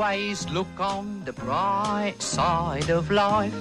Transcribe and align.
always 0.00 0.48
look 0.50 0.68
on 0.78 1.22
the 1.24 1.32
bright 1.32 2.14
side 2.20 2.90
of 2.90 3.10
life. 3.10 3.52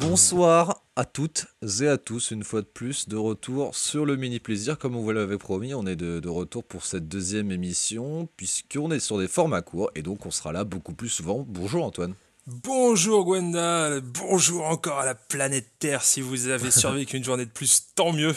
Bonsoir 0.00 0.82
à 0.96 1.04
toutes 1.04 1.46
et 1.80 1.86
à 1.86 1.98
tous, 1.98 2.32
une 2.32 2.42
fois 2.42 2.62
de 2.62 2.66
plus, 2.66 3.08
de 3.08 3.16
retour 3.16 3.76
sur 3.76 4.04
le 4.04 4.16
mini 4.16 4.40
plaisir. 4.40 4.78
Comme 4.78 4.96
on 4.96 5.02
vous 5.02 5.12
l'avait 5.12 5.38
promis, 5.38 5.74
on 5.74 5.86
est 5.86 5.94
de, 5.94 6.18
de, 6.18 6.28
retour 6.28 6.64
pour 6.64 6.84
cette 6.84 7.06
deuxième 7.06 7.52
émission, 7.52 8.28
puisqu'on 8.36 8.90
est 8.90 9.00
sur 9.00 9.18
des 9.18 9.28
formats 9.28 9.62
courts, 9.62 9.90
et 9.94 10.02
donc 10.02 10.26
on 10.26 10.30
sera 10.30 10.52
là 10.52 10.64
beaucoup 10.64 10.94
plus 10.94 11.08
souvent. 11.08 11.44
Bonjour 11.46 11.84
Antoine. 11.84 12.14
Bonjour 12.46 13.24
Gwendal, 13.24 14.00
bonjour 14.00 14.64
encore 14.64 15.00
à 15.00 15.04
la 15.04 15.14
planète 15.14 15.66
Terre. 15.78 16.02
Si 16.02 16.22
vous 16.22 16.48
avez 16.48 16.70
survécu 16.72 17.16
une 17.18 17.24
journée 17.24 17.44
de 17.44 17.50
plus, 17.50 17.88
tant 17.94 18.12
mieux, 18.12 18.34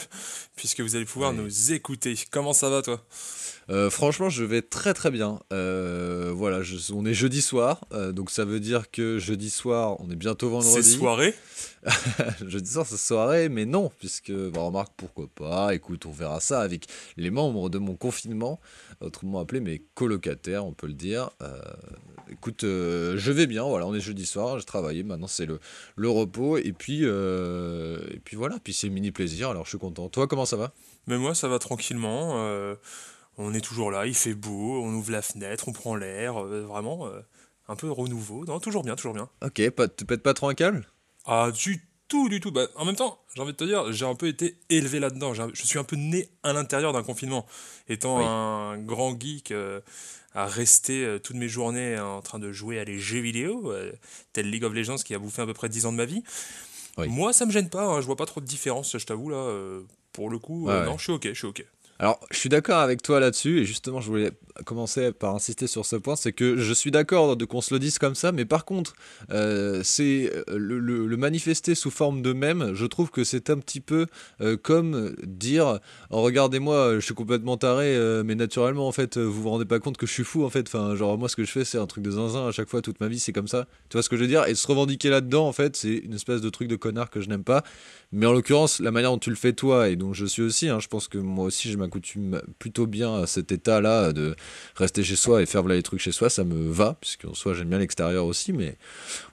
puisque 0.54 0.80
vous 0.80 0.94
allez 0.94 1.06
pouvoir 1.06 1.32
oui. 1.32 1.38
nous 1.38 1.72
écouter. 1.72 2.14
Comment 2.30 2.52
ça 2.52 2.68
va 2.68 2.82
toi? 2.82 3.02
Euh, 3.70 3.90
franchement, 3.90 4.28
je 4.28 4.44
vais 4.44 4.62
très 4.62 4.94
très 4.94 5.10
bien. 5.10 5.40
Euh, 5.52 6.32
voilà, 6.34 6.62
je, 6.62 6.92
on 6.92 7.04
est 7.04 7.14
jeudi 7.14 7.40
soir, 7.42 7.80
euh, 7.92 8.12
donc 8.12 8.30
ça 8.30 8.44
veut 8.44 8.60
dire 8.60 8.90
que 8.90 9.18
jeudi 9.18 9.50
soir, 9.50 9.96
on 10.00 10.10
est 10.10 10.16
bientôt 10.16 10.50
vendredi. 10.50 10.82
C'est 10.82 10.98
soirée 10.98 11.34
Jeudi 12.46 12.70
soir, 12.70 12.86
c'est 12.86 12.96
soirée, 12.96 13.48
mais 13.48 13.64
non, 13.64 13.90
puisque, 13.98 14.32
bah, 14.32 14.60
remarque, 14.60 14.92
pourquoi 14.96 15.26
pas. 15.34 15.74
Écoute, 15.74 16.06
on 16.06 16.12
verra 16.12 16.40
ça 16.40 16.60
avec 16.60 16.86
les 17.16 17.30
membres 17.30 17.70
de 17.70 17.78
mon 17.78 17.94
confinement, 17.94 18.60
autrement 19.00 19.40
appelé 19.40 19.60
mes 19.60 19.82
colocataires, 19.94 20.64
on 20.64 20.72
peut 20.72 20.86
le 20.86 20.92
dire. 20.92 21.30
écoute, 22.30 22.62
je 22.62 23.30
vais 23.30 23.46
bien, 23.46 23.64
voilà, 23.64 23.86
on 23.86 23.94
est 23.94 24.00
jeudi 24.00 24.26
soir, 24.26 24.58
j'ai 24.58 24.64
travaillé, 24.64 25.02
maintenant 25.02 25.26
c'est 25.26 25.46
le, 25.46 25.58
le 25.96 26.08
repos, 26.08 26.56
et 26.56 26.72
puis, 26.72 27.02
et 27.04 28.20
puis 28.24 28.36
voilà, 28.36 28.58
puis 28.62 28.72
c'est 28.72 28.88
mini 28.88 29.10
plaisir, 29.10 29.50
alors 29.50 29.64
je 29.64 29.70
suis 29.70 29.78
content. 29.78 30.08
Toi, 30.08 30.26
comment 30.26 30.46
ça 30.46 30.56
va? 30.56 30.72
Mais 31.08 31.18
moi, 31.18 31.34
ça 31.34 31.48
va 31.48 31.58
tranquillement 31.58 32.76
on 33.38 33.54
est 33.54 33.60
toujours 33.60 33.90
là, 33.90 34.06
il 34.06 34.14
fait 34.14 34.34
beau, 34.34 34.82
on 34.82 34.92
ouvre 34.94 35.10
la 35.10 35.22
fenêtre, 35.22 35.68
on 35.68 35.72
prend 35.72 35.96
l'air, 35.96 36.42
euh, 36.42 36.62
vraiment 36.62 37.06
euh, 37.06 37.20
un 37.68 37.76
peu 37.76 37.90
renouveau. 37.90 38.44
Non, 38.44 38.60
toujours 38.60 38.84
bien, 38.84 38.96
toujours 38.96 39.14
bien. 39.14 39.28
Ok, 39.42 39.68
pas, 39.70 39.88
tu 39.88 40.04
pètes 40.04 40.22
pas 40.22 40.34
trop 40.34 40.48
un 40.48 40.54
câble? 40.54 40.86
Ah, 41.24 41.50
du 41.50 41.86
tout, 42.08 42.28
du 42.28 42.40
tout. 42.40 42.50
Bah, 42.50 42.66
en 42.76 42.84
même 42.84 42.96
temps, 42.96 43.22
j'ai 43.34 43.40
envie 43.40 43.52
de 43.52 43.56
te 43.56 43.64
dire, 43.64 43.90
j'ai 43.92 44.04
un 44.04 44.14
peu 44.14 44.28
été 44.28 44.58
élevé 44.68 45.00
là-dedans. 45.00 45.32
Je 45.32 45.64
suis 45.64 45.78
un 45.78 45.84
peu 45.84 45.96
né 45.96 46.28
à 46.42 46.52
l'intérieur 46.52 46.92
d'un 46.92 47.02
confinement. 47.02 47.46
Étant 47.88 48.18
oui. 48.18 48.24
un 48.26 48.76
grand 48.78 49.18
geek 49.18 49.50
euh, 49.50 49.80
à 50.34 50.46
rester 50.46 51.18
toutes 51.22 51.36
mes 51.36 51.48
journées 51.48 51.98
en 51.98 52.20
train 52.20 52.38
de 52.38 52.52
jouer 52.52 52.78
à 52.78 52.84
des 52.84 52.98
jeux 52.98 53.20
vidéo, 53.20 53.72
tel 54.32 54.50
League 54.50 54.64
of 54.64 54.72
Legends 54.72 54.96
qui 54.96 55.14
a 55.14 55.18
bouffé 55.18 55.42
à 55.42 55.46
peu 55.46 55.54
près 55.54 55.68
10 55.68 55.86
ans 55.86 55.92
de 55.92 55.98
ma 55.98 56.06
vie. 56.06 56.22
Oui. 56.98 57.08
Moi, 57.08 57.32
ça 57.32 57.46
me 57.46 57.52
gêne 57.52 57.68
pas, 57.68 57.84
hein, 57.84 58.00
je 58.00 58.06
vois 58.06 58.16
pas 58.16 58.26
trop 58.26 58.40
de 58.40 58.46
différence, 58.46 58.96
je 58.96 59.04
t'avoue, 59.04 59.28
là. 59.28 59.80
pour 60.12 60.30
le 60.30 60.38
coup, 60.38 60.66
ouais, 60.66 60.84
non, 60.86 60.96
je 60.96 61.04
suis 61.04 61.12
ok, 61.12 61.28
je 61.28 61.34
suis 61.34 61.46
ok. 61.46 61.64
Alors, 61.98 62.18
je 62.30 62.38
suis 62.38 62.48
d'accord 62.48 62.78
avec 62.78 63.02
toi 63.02 63.20
là-dessus, 63.20 63.60
et 63.60 63.64
justement, 63.64 64.00
je 64.00 64.08
voulais 64.08 64.32
commencer 64.64 65.12
par 65.12 65.34
insister 65.34 65.66
sur 65.66 65.86
ce 65.86 65.96
point, 65.96 66.16
c'est 66.16 66.32
que 66.32 66.56
je 66.56 66.72
suis 66.72 66.90
d'accord 66.90 67.36
de 67.36 67.44
qu'on 67.44 67.60
se 67.60 67.72
le 67.72 67.78
dise 67.78 67.98
comme 67.98 68.14
ça, 68.14 68.32
mais 68.32 68.44
par 68.44 68.64
contre, 68.64 68.94
euh, 69.30 69.82
c'est 69.84 70.32
le, 70.48 70.78
le, 70.78 71.16
manifester 71.16 71.74
sous 71.74 71.90
forme 71.90 72.22
de 72.22 72.32
même, 72.32 72.72
je 72.74 72.86
trouve 72.86 73.10
que 73.10 73.24
c'est 73.24 73.50
un 73.50 73.58
petit 73.58 73.80
peu 73.80 74.06
euh, 74.40 74.56
comme 74.56 75.14
dire 75.22 75.78
oh, 76.10 76.22
regardez-moi, 76.22 76.94
je 76.96 77.00
suis 77.00 77.14
complètement 77.14 77.56
taré, 77.56 77.94
euh, 77.94 78.22
mais 78.24 78.34
naturellement, 78.34 78.88
en 78.88 78.92
fait, 78.92 79.16
vous 79.18 79.42
vous 79.42 79.50
rendez 79.50 79.64
pas 79.64 79.78
compte 79.78 79.96
que 79.96 80.06
je 80.06 80.12
suis 80.12 80.24
fou, 80.24 80.44
en 80.44 80.50
fait. 80.50 80.66
Enfin, 80.68 80.96
genre, 80.96 81.16
moi, 81.18 81.28
ce 81.28 81.36
que 81.36 81.44
je 81.44 81.50
fais, 81.50 81.64
c'est 81.64 81.78
un 81.78 81.86
truc 81.86 82.04
de 82.04 82.10
zinzin 82.10 82.48
à 82.48 82.52
chaque 82.52 82.68
fois, 82.68 82.82
toute 82.82 83.00
ma 83.00 83.08
vie, 83.08 83.20
c'est 83.20 83.32
comme 83.32 83.48
ça. 83.48 83.66
Tu 83.88 83.96
vois 83.96 84.02
ce 84.02 84.08
que 84.08 84.16
je 84.16 84.22
veux 84.22 84.28
dire? 84.28 84.46
Et 84.46 84.54
se 84.54 84.66
revendiquer 84.66 85.08
là-dedans, 85.08 85.46
en 85.46 85.52
fait, 85.52 85.76
c'est 85.76 85.94
une 85.94 86.14
espèce 86.14 86.40
de 86.40 86.50
truc 86.50 86.68
de 86.68 86.76
connard 86.76 87.10
que 87.10 87.20
je 87.20 87.28
n'aime 87.28 87.44
pas. 87.44 87.62
Mais 88.12 88.26
en 88.26 88.32
l'occurrence, 88.32 88.80
la 88.80 88.90
manière 88.90 89.10
dont 89.10 89.18
tu 89.18 89.30
le 89.30 89.36
fais 89.36 89.54
toi, 89.54 89.88
et 89.88 89.96
donc 89.96 90.14
je 90.14 90.26
suis 90.26 90.42
aussi, 90.42 90.68
hein, 90.68 90.78
je 90.80 90.88
pense 90.88 91.08
que 91.08 91.16
moi 91.16 91.46
aussi, 91.46 91.70
je 91.70 91.78
m'accoutume 91.82 92.40
plutôt 92.58 92.86
bien 92.86 93.22
à 93.22 93.26
cet 93.26 93.52
état-là 93.52 94.12
de 94.12 94.34
rester 94.76 95.02
chez 95.02 95.16
soi 95.16 95.42
et 95.42 95.46
faire 95.46 95.62
voilà 95.62 95.76
les 95.76 95.82
trucs 95.82 96.00
chez 96.00 96.12
soi, 96.12 96.30
ça 96.30 96.44
me 96.44 96.70
va, 96.70 96.96
puisqu'en 97.00 97.34
soi 97.34 97.54
j'aime 97.54 97.68
bien 97.68 97.78
l'extérieur 97.78 98.26
aussi, 98.26 98.52
mais 98.52 98.76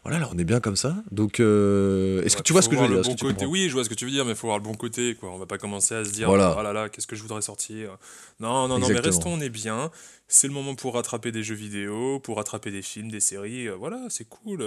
voilà, 0.04 0.20
là 0.20 0.30
on 0.34 0.38
est 0.38 0.44
bien 0.44 0.60
comme 0.60 0.76
ça. 0.76 0.96
Donc, 1.12 1.40
euh, 1.40 2.24
est-ce 2.24 2.36
ouais, 2.36 2.42
que 2.42 2.44
tu 2.44 2.54
vois 2.54 2.62
ce 2.62 2.70
que 2.70 2.76
je 2.76 2.82
veux 2.82 2.88
dire 2.88 3.02
bon 3.02 3.16
côté, 3.16 3.46
Oui, 3.46 3.68
je 3.70 3.74
vois 3.74 3.84
ce 3.84 3.90
que 3.90 3.96
tu 3.96 4.06
veux 4.06 4.12
dire, 4.12 4.26
mais 4.26 4.32
il 4.32 4.38
faut 4.38 4.48
voir 4.48 4.58
le 4.58 4.64
bon 4.64 4.74
côté, 4.74 5.16
quoi. 5.16 5.30
On 5.32 5.38
va 5.38 5.46
pas 5.46 5.58
commencer 5.58 5.96
à 5.96 6.06
se 6.06 6.12
dire, 6.12 6.28
voilà. 6.28 6.56
oh 6.58 6.64
là 6.64 6.74
là, 6.74 6.90
qu'est-ce 6.90 7.08
que 7.08 7.16
je 7.16 7.22
voudrais 7.22 7.42
sortir? 7.42 7.98
Non, 8.40 8.68
non, 8.68 8.78
Exactement. 8.78 8.80
non, 8.80 8.94
mais 8.94 9.00
restons, 9.00 9.34
on 9.34 9.42
est 9.42 9.50
bien. 9.50 9.92
C'est 10.28 10.48
le 10.48 10.54
moment 10.54 10.76
pour 10.76 10.94
rattraper 10.94 11.32
des 11.32 11.44
jeux 11.44 11.56
vidéo, 11.56 12.20
pour 12.20 12.38
rattraper 12.38 12.72
des 12.72 12.82
films, 12.82 13.10
des 13.10 13.20
séries. 13.20 13.68
Euh, 13.68 13.76
voilà, 13.76 14.00
c'est 14.10 14.28
cool. 14.28 14.60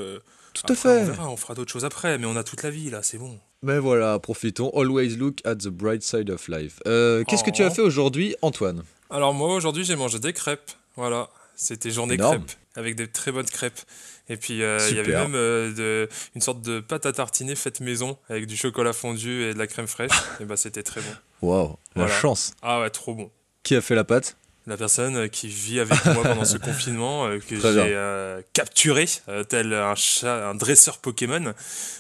Tout 0.54 0.62
après, 0.65 0.72
à 0.72 0.75
fait. 0.76 1.03
On, 1.03 1.04
verra, 1.04 1.31
on 1.31 1.37
fera 1.37 1.54
d'autres 1.54 1.72
choses 1.72 1.84
après, 1.84 2.19
mais 2.19 2.26
on 2.26 2.37
a 2.37 2.44
toute 2.44 2.62
la 2.62 2.71
vie 2.71 2.91
là, 2.91 3.03
c'est 3.03 3.19
bon. 3.19 3.38
Mais 3.62 3.78
voilà, 3.78 4.19
profitons. 4.19 4.71
Always 4.75 5.17
look 5.17 5.39
at 5.45 5.56
the 5.56 5.69
bright 5.69 6.03
side 6.03 6.31
of 6.31 6.49
life. 6.49 6.81
Euh, 6.87 7.23
Qu'est-ce 7.25 7.43
oh. 7.43 7.50
que 7.50 7.56
tu 7.56 7.62
as 7.62 7.71
fait 7.71 7.83
aujourd'hui, 7.83 8.34
Antoine? 8.43 8.83
Alors 9.09 9.33
moi, 9.34 9.55
aujourd'hui, 9.55 9.84
j'ai 9.84 9.95
mangé 9.95 10.19
des 10.19 10.33
crêpes. 10.33 10.73
Voilà, 10.97 11.28
c'était 11.55 11.91
journée 11.91 12.15
Énorme. 12.15 12.45
crêpes, 12.45 12.59
avec 12.75 12.97
des 12.97 13.06
très 13.06 13.31
bonnes 13.31 13.47
crêpes. 13.47 13.81
Et 14.28 14.37
puis, 14.37 14.55
il 14.55 14.62
euh, 14.62 14.91
y 14.91 14.99
avait 14.99 15.12
même 15.12 15.34
euh, 15.34 15.72
de, 15.72 16.09
une 16.34 16.41
sorte 16.41 16.61
de 16.62 16.81
pâte 16.81 17.06
à 17.06 17.12
tartiner 17.12 17.55
faite 17.55 17.81
maison, 17.81 18.19
avec 18.28 18.47
du 18.47 18.56
chocolat 18.56 18.93
fondu 18.93 19.43
et 19.43 19.55
de 19.55 19.59
la 19.59 19.67
crème 19.67 19.87
fraîche. 19.87 20.11
et 20.41 20.45
bah, 20.45 20.56
c'était 20.56 20.83
très 20.83 21.01
bon. 21.01 21.47
Waouh, 21.47 21.77
la 21.95 22.05
voilà. 22.05 22.21
chance 22.21 22.55
Ah 22.62 22.81
ouais, 22.81 22.91
trop 22.91 23.15
bon. 23.15 23.31
Qui 23.62 23.77
a 23.77 23.81
fait 23.81 23.95
la 23.95 24.05
pâte? 24.05 24.37
La 24.67 24.77
personne 24.77 25.28
qui 25.28 25.49
vit 25.49 25.81
avec 25.81 26.05
moi 26.05 26.23
pendant 26.23 26.45
ce 26.45 26.56
confinement, 26.59 27.27
euh, 27.27 27.39
que 27.39 27.56
j'ai 27.56 27.62
euh, 27.65 28.43
capturé, 28.53 29.06
euh, 29.28 29.45
tel 29.45 29.73
un, 29.75 29.95
chat, 29.95 30.49
un 30.49 30.55
dresseur 30.55 30.99
Pokémon. 30.99 31.55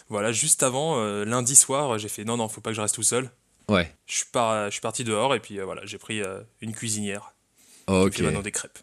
Voilà, 0.08 0.32
juste 0.32 0.62
avant, 0.62 0.98
euh, 0.98 1.24
lundi 1.24 1.56
soir, 1.56 1.98
j'ai 1.98 2.08
fait 2.08 2.24
non, 2.24 2.36
non, 2.36 2.48
faut 2.48 2.60
pas 2.60 2.70
que 2.70 2.76
je 2.76 2.80
reste 2.80 2.94
tout 2.94 3.02
seul. 3.02 3.30
Ouais. 3.68 3.92
Je 4.06 4.16
suis, 4.16 4.26
par, 4.30 4.66
je 4.66 4.72
suis 4.72 4.80
parti 4.80 5.04
dehors 5.04 5.34
et 5.34 5.40
puis 5.40 5.58
voilà, 5.60 5.82
j'ai 5.84 5.98
pris 5.98 6.20
une 6.60 6.72
cuisinière. 6.72 7.32
Oh, 7.86 8.06
ok. 8.06 8.12
Qui 8.12 8.22
maintenant 8.22 8.42
des 8.42 8.52
crêpes. 8.52 8.78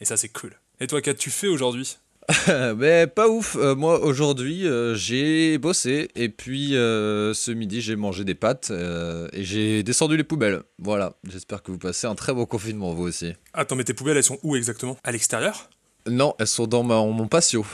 Et 0.00 0.04
ça, 0.04 0.16
c'est 0.16 0.28
cool. 0.28 0.58
Et 0.80 0.86
toi, 0.86 1.00
qu'as-tu 1.00 1.30
fait 1.30 1.48
aujourd'hui? 1.48 1.98
mais 2.76 3.06
pas 3.06 3.28
ouf. 3.28 3.56
Euh, 3.56 3.74
moi 3.74 4.00
aujourd'hui 4.00 4.66
euh, 4.66 4.94
j'ai 4.94 5.58
bossé 5.58 6.08
et 6.14 6.28
puis 6.28 6.76
euh, 6.76 7.34
ce 7.34 7.50
midi 7.50 7.80
j'ai 7.80 7.96
mangé 7.96 8.24
des 8.24 8.34
pâtes 8.34 8.70
et 9.32 9.44
j'ai 9.44 9.82
descendu 9.82 10.16
les 10.16 10.24
poubelles. 10.24 10.62
Voilà. 10.78 11.14
J'espère 11.28 11.62
que 11.62 11.70
vous 11.70 11.78
passez 11.78 12.06
un 12.06 12.14
très 12.14 12.32
beau 12.32 12.46
confinement 12.46 12.92
vous 12.92 13.04
aussi. 13.04 13.32
Attends 13.52 13.76
mais 13.76 13.84
tes 13.84 13.94
poubelles 13.94 14.16
elles 14.16 14.24
sont 14.24 14.38
où 14.42 14.56
exactement? 14.56 14.96
À 15.04 15.12
l'extérieur? 15.12 15.70
Non, 16.06 16.34
elles 16.38 16.46
sont 16.46 16.66
dans 16.66 16.82
ma, 16.82 16.96
mon 16.96 17.28
patio. 17.28 17.64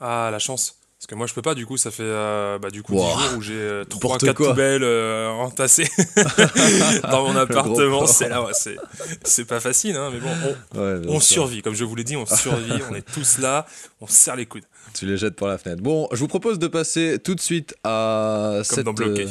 Ah 0.00 0.28
la 0.30 0.38
chance. 0.38 0.75
Parce 0.98 1.08
que 1.08 1.14
moi 1.14 1.26
je 1.26 1.34
peux 1.34 1.42
pas 1.42 1.54
du 1.54 1.66
coup 1.66 1.76
ça 1.76 1.90
fait 1.90 2.02
euh, 2.04 2.58
bah, 2.58 2.70
du 2.70 2.82
coup 2.82 2.94
wow. 2.94 3.04
10 3.04 3.22
jours 3.22 3.38
où 3.38 3.42
j'ai 3.42 3.52
euh, 3.54 3.84
3 3.84 4.16
4 4.16 4.34
poubelles 4.34 4.82
euh, 4.82 5.28
entassées 5.28 5.88
dans 7.10 7.28
mon 7.28 7.36
appartement, 7.36 8.06
c'est 8.06 8.30
là 8.30 8.42
ouais, 8.42 8.52
c'est 9.22 9.44
pas 9.44 9.60
facile 9.60 9.94
hein, 9.96 10.10
mais 10.10 10.20
bon 10.20 10.30
on, 10.74 10.80
ouais, 10.80 11.02
on 11.08 11.20
survit. 11.20 11.60
Comme 11.60 11.74
je 11.74 11.84
vous 11.84 11.94
l'ai 11.96 12.04
dit, 12.04 12.16
on 12.16 12.24
survit, 12.24 12.80
on 12.90 12.94
est 12.94 13.02
tous 13.02 13.38
là, 13.38 13.66
on 14.00 14.06
serre 14.06 14.36
les 14.36 14.46
coudes. 14.46 14.64
Tu 14.94 15.04
les 15.04 15.18
jettes 15.18 15.36
par 15.36 15.48
la 15.48 15.58
fenêtre. 15.58 15.82
Bon, 15.82 16.08
je 16.12 16.18
vous 16.18 16.28
propose 16.28 16.58
de 16.58 16.66
passer 16.66 17.18
tout 17.22 17.34
de 17.34 17.40
suite 17.40 17.74
à 17.84 18.62
comme 18.70 18.96
cette 18.96 19.00
euh, 19.00 19.26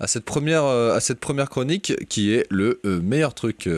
à 0.00 0.06
cette 0.06 0.24
première 0.24 0.64
à 0.64 1.00
cette 1.00 1.20
première 1.20 1.50
chronique 1.50 1.94
qui 2.08 2.32
est 2.32 2.46
le 2.48 2.80
euh, 2.86 3.00
meilleur 3.02 3.34
truc 3.34 3.68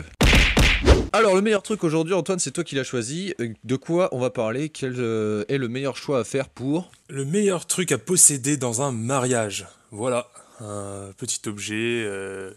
alors, 1.17 1.35
le 1.35 1.41
meilleur 1.41 1.63
truc 1.63 1.83
aujourd'hui, 1.83 2.13
Antoine, 2.13 2.39
c'est 2.39 2.51
toi 2.51 2.63
qui 2.63 2.75
l'as 2.75 2.83
choisi. 2.83 3.33
De 3.63 3.75
quoi 3.75 4.09
on 4.11 4.19
va 4.19 4.29
parler? 4.29 4.69
Quel 4.69 4.95
euh, 4.97 5.43
est 5.49 5.57
le 5.57 5.67
meilleur 5.67 5.97
choix 5.97 6.19
à 6.19 6.23
faire 6.23 6.49
pour? 6.49 6.91
Le 7.09 7.25
meilleur 7.25 7.65
truc 7.65 7.91
à 7.91 7.97
posséder 7.97 8.57
dans 8.57 8.81
un 8.81 8.91
mariage. 8.91 9.67
Voilà, 9.91 10.27
un 10.59 11.11
petit 11.17 11.47
objet. 11.47 12.03
Euh... 12.05 12.51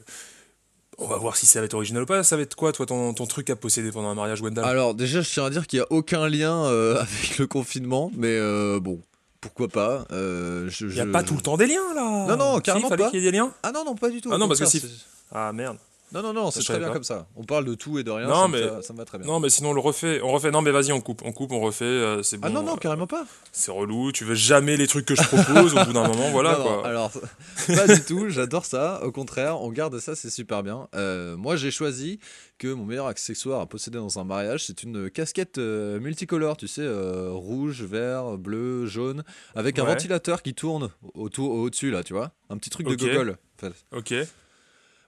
On 0.99 1.07
va 1.07 1.17
voir 1.17 1.37
si 1.37 1.47
ça 1.47 1.61
va 1.61 1.65
être 1.65 1.75
original 1.75 2.03
ou 2.03 2.07
pas. 2.07 2.23
Ça 2.23 2.37
va 2.37 2.43
être 2.43 2.55
quoi, 2.55 2.73
toi, 2.73 2.85
ton, 2.85 3.15
ton 3.15 3.27
truc 3.27 3.49
à 3.49 3.57
posséder 3.57 3.91
pendant 3.91 4.11
un 4.11 4.15
mariage, 4.15 4.43
Wendell? 4.43 4.65
Alors, 4.65 4.95
déjà, 4.95 5.23
je 5.23 5.31
tiens 5.31 5.47
à 5.47 5.51
dire 5.51 5.67
qu'il 5.67 5.79
n'y 5.79 5.83
a 5.83 5.87
aucun 5.91 6.29
lien 6.29 6.65
euh, 6.67 6.97
avec 7.01 7.39
le 7.39 7.47
confinement, 7.47 8.13
mais 8.15 8.37
euh, 8.37 8.79
bon. 8.81 9.01
Pourquoi 9.41 9.69
pas 9.69 10.05
euh, 10.13 10.69
Il 10.81 10.89
n'y 10.89 11.01
a 11.01 11.07
je... 11.07 11.11
pas 11.11 11.23
tout 11.23 11.35
le 11.35 11.41
temps 11.41 11.57
des 11.57 11.67
liens 11.67 11.95
là 11.95 12.27
Non, 12.29 12.37
non, 12.37 12.61
carrément 12.61 12.91
si, 12.91 12.97
pas. 12.97 13.09
qu'il 13.09 13.21
y 13.21 13.27
ait 13.27 13.31
des 13.31 13.39
liens 13.39 13.55
Ah 13.63 13.73
non, 13.73 13.87
non, 13.87 13.95
pas 13.95 14.11
du 14.11 14.21
tout. 14.21 14.29
Ah 14.31 14.37
non, 14.37 14.47
parce 14.47 14.61
que 14.61 14.67
si. 14.67 14.85
Ah 15.33 15.51
merde. 15.55 15.79
Non, 16.13 16.23
non, 16.23 16.33
non, 16.33 16.51
c'est 16.51 16.63
très 16.65 16.79
bien 16.79 16.89
pas. 16.89 16.93
comme 16.95 17.05
ça. 17.05 17.27
On 17.37 17.45
parle 17.45 17.65
de 17.65 17.75
tout 17.75 17.99
et 17.99 18.03
de 18.05 18.11
rien, 18.11 18.27
non, 18.27 18.43
ça, 18.43 18.49
mais, 18.49 18.63
me, 18.63 18.83
ça 18.83 18.93
me 18.93 18.99
va 18.99 19.05
très 19.05 19.19
bien. 19.19 19.27
Non, 19.27 19.39
mais 19.39 19.49
sinon 19.49 19.71
on 19.71 19.73
le 19.73 19.81
refait. 19.81 20.21
On 20.23 20.33
refait. 20.33 20.51
Non, 20.51 20.61
mais 20.61 20.71
vas-y, 20.73 20.91
on 20.93 21.01
coupe. 21.01 21.23
On 21.25 21.31
coupe, 21.33 21.53
on 21.53 21.61
refait. 21.61 21.85
Euh, 21.85 22.23
c'est 22.25 22.37
bon. 22.37 22.49
Ah 22.49 22.51
non, 22.51 22.63
non, 22.63 22.77
carrément 22.77 23.07
pas. 23.07 23.25
C'est 23.53 23.71
relou. 23.71 24.11
Tu 24.13 24.25
veux 24.25 24.35
jamais 24.35 24.77
les 24.77 24.87
trucs 24.89 25.07
que 25.07 25.15
je 25.15 25.23
propose 25.23 25.75
au 25.77 25.85
bout 25.85 25.93
d'un 25.93 26.09
moment, 26.09 26.31
voilà 26.31 26.57
non, 26.59 26.63
quoi. 26.65 26.77
Non, 26.79 26.85
alors, 26.85 27.13
pas 27.69 27.87
du 27.87 28.03
tout. 28.03 28.29
J'adore 28.29 28.65
ça. 28.65 29.01
Au 29.05 29.13
contraire, 29.13 29.61
on 29.61 29.71
garde 29.71 29.99
ça, 30.01 30.17
c'est 30.17 30.31
super 30.31 30.63
bien. 30.63 30.89
Euh, 30.95 31.37
moi, 31.37 31.57
j'ai 31.57 31.71
choisi 31.71 32.19
que 32.59 32.69
mon 32.69 32.85
meilleur 32.85 33.07
accessoire 33.07 33.61
à 33.61 33.67
posséder 33.67 33.99
dans 33.99 34.19
un 34.19 34.25
mariage, 34.25 34.67
c'est 34.67 34.83
une 34.83 35.11
casquette 35.11 35.59
euh, 35.59 35.99
multicolore, 36.01 36.57
tu 36.59 36.69
sais, 36.69 36.83
euh, 36.83 37.31
rouge, 37.33 37.83
vert, 37.85 38.37
bleu, 38.37 38.85
jaune, 38.87 39.23
avec 39.55 39.79
un 39.79 39.85
Ouais. 39.85 39.91
ventilateur 39.91 40.43
qui 40.43 40.53
tourne 40.55 40.91
au-dessus 41.15 41.91
là, 41.91 42.03
tu 42.03 42.13
vois, 42.13 42.33
un 42.51 42.59
petit 42.59 42.69
truc 42.69 42.87
Ok. 42.89 42.97
de 42.97 43.07
gogol. 43.07 43.31
en 43.31 43.67
fait. 43.67 43.73
Ok. 43.97 44.15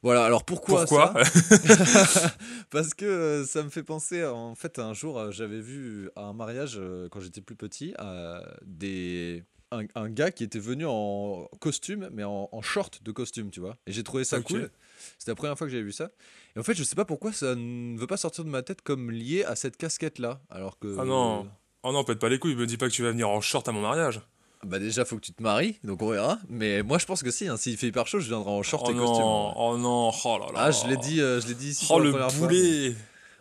Voilà, 0.03 0.25
alors 0.25 0.45
pourquoi, 0.45 0.85
Pourquoi 0.85 1.25
ça 1.25 2.35
Parce 2.71 2.93
que 2.93 3.05
euh, 3.05 3.45
ça 3.45 3.63
me 3.63 3.69
fait 3.71 3.85
penser, 3.85 4.25
en 4.25 4.57
fait, 4.57 4.81
un 4.81 4.95
jour, 4.95 5.17
euh, 5.19 5.31
j'avais 5.31 5.61
vu 5.61 6.11
à 6.17 6.23
un 6.23 6.33
mariage, 6.33 6.75
euh, 6.77 7.09
quand 7.09 7.21
j'étais 7.21 7.41
plus 7.41 7.55
petit, 7.55 7.95
des, 8.63 9.45
un, 9.71 9.85
un 9.95 10.11
gars 10.11 10.33
qui 10.33 10.43
était 10.43 10.59
venu 10.59 10.87
en 10.87 11.49
costume, 11.61 12.09
mais 12.13 12.25
en, 12.25 12.49
en 12.51 12.63
short 12.63 13.03
de 13.03 13.13
costume, 13.13 13.51
tu 13.51 13.61
vois. 13.61 13.77
Et 13.87 13.93
j'ai 13.93 14.03
trouvé 14.03 14.25
ça 14.25 14.41
cool. 14.41 14.71
C'était 15.19 15.31
la 15.31 15.37
première 15.37 15.57
fois 15.57 15.69
que 15.69 15.71
j'avais 15.71 15.85
vu 15.85 15.93
ça. 15.93 16.11
Et 16.57 16.59
en 16.59 16.63
fait, 16.65 16.75
je 16.75 16.83
sais 16.83 16.97
pas 16.97 17.05
pourquoi 17.05 17.33
ça 17.33 17.55
ne 17.55 17.97
veut 17.97 18.07
pas 18.07 18.17
sortir 18.17 18.45
de 18.45 18.51
ma 18.51 18.63
tête 18.63 18.83
comme 18.83 19.11
lié 19.11 19.45
à 19.45 19.55
cette 19.57 19.77
casquette-là. 19.77 20.41
Alors 20.51 20.79
que. 20.79 20.97
Ah 20.99 21.05
non. 21.05 21.49
Oh 21.85 21.93
non, 21.93 22.05
pète 22.05 22.21
pas 22.21 22.29
les 22.29 22.39
couilles, 22.39 22.55
me 22.55 22.67
dis 22.67 22.77
pas 22.77 22.89
que 22.89 22.93
tu 22.93 23.03
vas 23.03 23.11
venir 23.11 23.29
en 23.29 23.41
short 23.41 23.69
à 23.69 23.73
mon 23.73 23.81
mariage. 23.83 24.21
Bah 24.67 24.79
déjà, 24.79 25.05
faut 25.05 25.17
que 25.17 25.23
tu 25.23 25.33
te 25.33 25.43
maries, 25.43 25.79
donc 25.83 26.01
on 26.03 26.11
verra. 26.11 26.39
Mais 26.49 26.83
moi, 26.83 26.99
je 26.99 27.07
pense 27.07 27.23
que 27.23 27.31
si, 27.33 27.49
hein, 27.49 27.57
s'il 27.57 27.77
fait 27.77 27.89
hyper 27.89 28.07
chaud, 28.07 28.21
je 28.21 28.29
viendrai 28.29 28.51
en 28.51 28.63
short 28.63 28.85
oh 28.87 28.91
et 28.93 28.95
non, 28.95 29.07
costume. 29.07 29.25
ouais. 29.27 29.53
oh 29.57 29.77
non, 29.79 30.11
oh 30.25 30.39
là 30.39 30.47
là. 30.47 30.53
Ah, 30.55 30.71
je 30.71 30.87
l'ai 30.87 30.97
dit, 30.97 31.21
euh, 31.21 31.41
je 31.41 31.49
l'ai 31.49 31.55
dit 31.55 31.71
ici. 31.71 31.87
Oh 31.91 31.99
le 31.99 32.13
fois, 32.13 32.29
boulet 32.39 32.95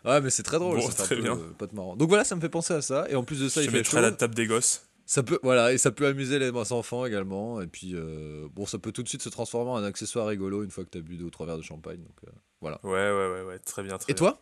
mais- 0.03 0.09
Ouais, 0.12 0.19
mais 0.19 0.31
c'est 0.31 0.41
très 0.41 0.57
drôle, 0.57 0.77
Bon, 0.79 0.89
c'est 0.89 1.00
un 1.01 1.06
très 1.06 1.15
peu, 1.15 1.21
bien. 1.21 1.33
euh, 1.38 1.51
pas 1.59 1.68
de 1.68 1.75
marrant. 1.75 1.95
Donc 1.95 2.09
voilà, 2.09 2.23
ça 2.23 2.35
me 2.35 2.41
fait 2.41 2.50
penser 2.50 2.73
à 2.73 2.81
ça. 2.81 3.06
Et 3.09 3.15
en 3.15 3.23
plus 3.23 3.39
de 3.39 3.50
ça, 3.50 3.62
Je 3.62 3.68
il 3.68 3.71
fait 3.71 3.83
chaud. 3.83 3.97
à 3.97 4.01
la 4.01 4.12
table 4.12 4.33
des 4.33 4.47
gosses. 4.47 4.83
Ça 5.06 5.21
peut, 5.21 5.38
voilà, 5.44 5.73
et 5.73 5.77
ça 5.77 5.91
peut 5.91 6.07
amuser 6.07 6.39
les 6.39 6.50
enfants 6.71 7.06
également. 7.06 7.62
Et 7.62 7.68
puis, 7.68 7.91
euh, 7.94 8.47
bon, 8.56 8.65
ça 8.65 8.79
peut 8.79 8.91
tout 8.91 9.03
de 9.03 9.09
suite 9.09 9.21
se 9.21 9.29
transformer 9.29 9.69
en 9.71 9.75
un 9.75 9.83
accessoire 9.83 10.25
rigolo 10.25 10.63
une 10.63 10.71
fois 10.71 10.85
que 10.85 10.89
t'as 10.89 11.01
bu 11.01 11.18
deux 11.18 11.25
ou 11.25 11.29
trois 11.29 11.45
verres 11.45 11.57
de 11.57 11.62
champagne. 11.63 11.97
Donc, 12.00 12.15
voilà. 12.62 12.79
Ouais, 12.83 12.91
ouais, 12.91 13.31
ouais, 13.31 13.41
ouais, 13.47 13.59
très 13.59 13.83
bien, 13.83 13.97
très 14.00 14.12
Et 14.12 14.15
bien. 14.15 14.19
toi? 14.31 14.41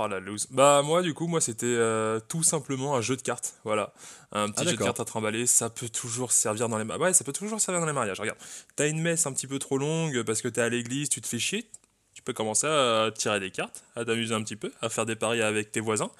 Oh 0.00 0.06
la 0.06 0.20
loose. 0.20 0.46
Bah 0.50 0.82
moi 0.84 1.02
du 1.02 1.12
coup 1.12 1.26
moi 1.26 1.40
c'était 1.40 1.66
euh, 1.66 2.20
tout 2.28 2.44
simplement 2.44 2.94
un 2.96 3.00
jeu 3.00 3.16
de 3.16 3.22
cartes, 3.22 3.54
voilà. 3.64 3.92
Un 4.32 4.48
petit 4.48 4.62
Ah, 4.64 4.70
jeu 4.70 4.76
de 4.76 4.82
cartes 4.82 5.00
à 5.00 5.04
trimballer, 5.04 5.46
ça 5.46 5.70
peut 5.70 5.88
toujours 5.88 6.30
servir 6.30 6.68
dans 6.68 6.78
les 6.78 6.84
ouais, 6.84 7.12
ça 7.12 7.24
peut 7.24 7.32
toujours 7.32 7.60
servir 7.60 7.80
dans 7.80 7.86
les 7.86 7.92
mariages. 7.92 8.20
Regarde, 8.20 8.38
t'as 8.76 8.88
une 8.88 9.00
messe 9.00 9.26
un 9.26 9.32
petit 9.32 9.48
peu 9.48 9.58
trop 9.58 9.76
longue 9.76 10.22
parce 10.22 10.40
que 10.40 10.48
t'es 10.48 10.60
à 10.60 10.68
l'église, 10.68 11.08
tu 11.08 11.20
te 11.20 11.26
fais 11.26 11.38
chier, 11.40 11.68
tu 12.14 12.22
peux 12.22 12.32
commencer 12.32 12.66
à 12.68 13.10
tirer 13.12 13.40
des 13.40 13.50
cartes, 13.50 13.82
à 13.96 14.04
t'amuser 14.04 14.34
un 14.34 14.42
petit 14.42 14.56
peu, 14.56 14.72
à 14.80 14.88
faire 14.88 15.04
des 15.06 15.16
paris 15.16 15.42
avec 15.42 15.72
tes 15.72 15.80
voisins. 15.80 16.10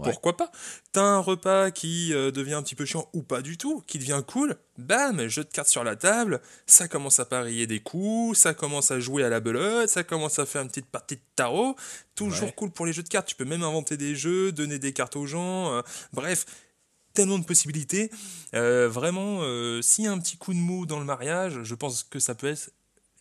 Ouais. 0.00 0.10
Pourquoi 0.12 0.36
pas? 0.36 0.50
T'as 0.92 1.02
un 1.02 1.18
repas 1.18 1.70
qui 1.70 2.12
euh, 2.12 2.30
devient 2.30 2.54
un 2.54 2.62
petit 2.62 2.74
peu 2.74 2.84
chiant 2.84 3.08
ou 3.12 3.22
pas 3.22 3.42
du 3.42 3.56
tout, 3.58 3.82
qui 3.86 3.98
devient 3.98 4.22
cool, 4.26 4.56
bam, 4.78 5.26
jeu 5.28 5.44
de 5.44 5.48
cartes 5.48 5.68
sur 5.68 5.84
la 5.84 5.96
table, 5.96 6.40
ça 6.66 6.88
commence 6.88 7.20
à 7.20 7.24
parier 7.24 7.66
des 7.66 7.80
coups, 7.80 8.38
ça 8.38 8.54
commence 8.54 8.90
à 8.90 9.00
jouer 9.00 9.24
à 9.24 9.28
la 9.28 9.40
belote, 9.40 9.88
ça 9.88 10.02
commence 10.04 10.38
à 10.38 10.46
faire 10.46 10.62
une 10.62 10.68
petite 10.68 10.86
partie 10.90 11.16
de 11.16 11.22
tarot, 11.36 11.76
toujours 12.14 12.48
Ouais. 12.48 12.54
cool 12.56 12.70
pour 12.70 12.86
les 12.86 12.92
jeux 12.92 13.02
de 13.02 13.08
cartes, 13.08 13.28
tu 13.28 13.34
peux 13.36 13.44
même 13.44 13.62
inventer 13.62 13.96
des 13.96 14.14
jeux, 14.16 14.52
donner 14.52 14.78
des 14.78 14.92
cartes 14.92 15.16
aux 15.16 15.26
gens, 15.26 15.72
euh, 15.72 15.82
bref, 16.12 16.46
tellement 17.14 17.38
de 17.38 17.44
possibilités. 17.44 18.10
Euh, 18.54 18.88
vraiment, 18.88 19.40
s'il 19.82 20.04
y 20.04 20.06
a 20.06 20.12
un 20.12 20.18
petit 20.18 20.36
coup 20.36 20.54
de 20.54 20.58
mou 20.58 20.86
dans 20.86 20.98
le 20.98 21.04
mariage, 21.04 21.62
je 21.62 21.74
pense 21.74 22.04
que 22.04 22.18
ça 22.20 22.34
peut 22.34 22.46
être 22.46 22.70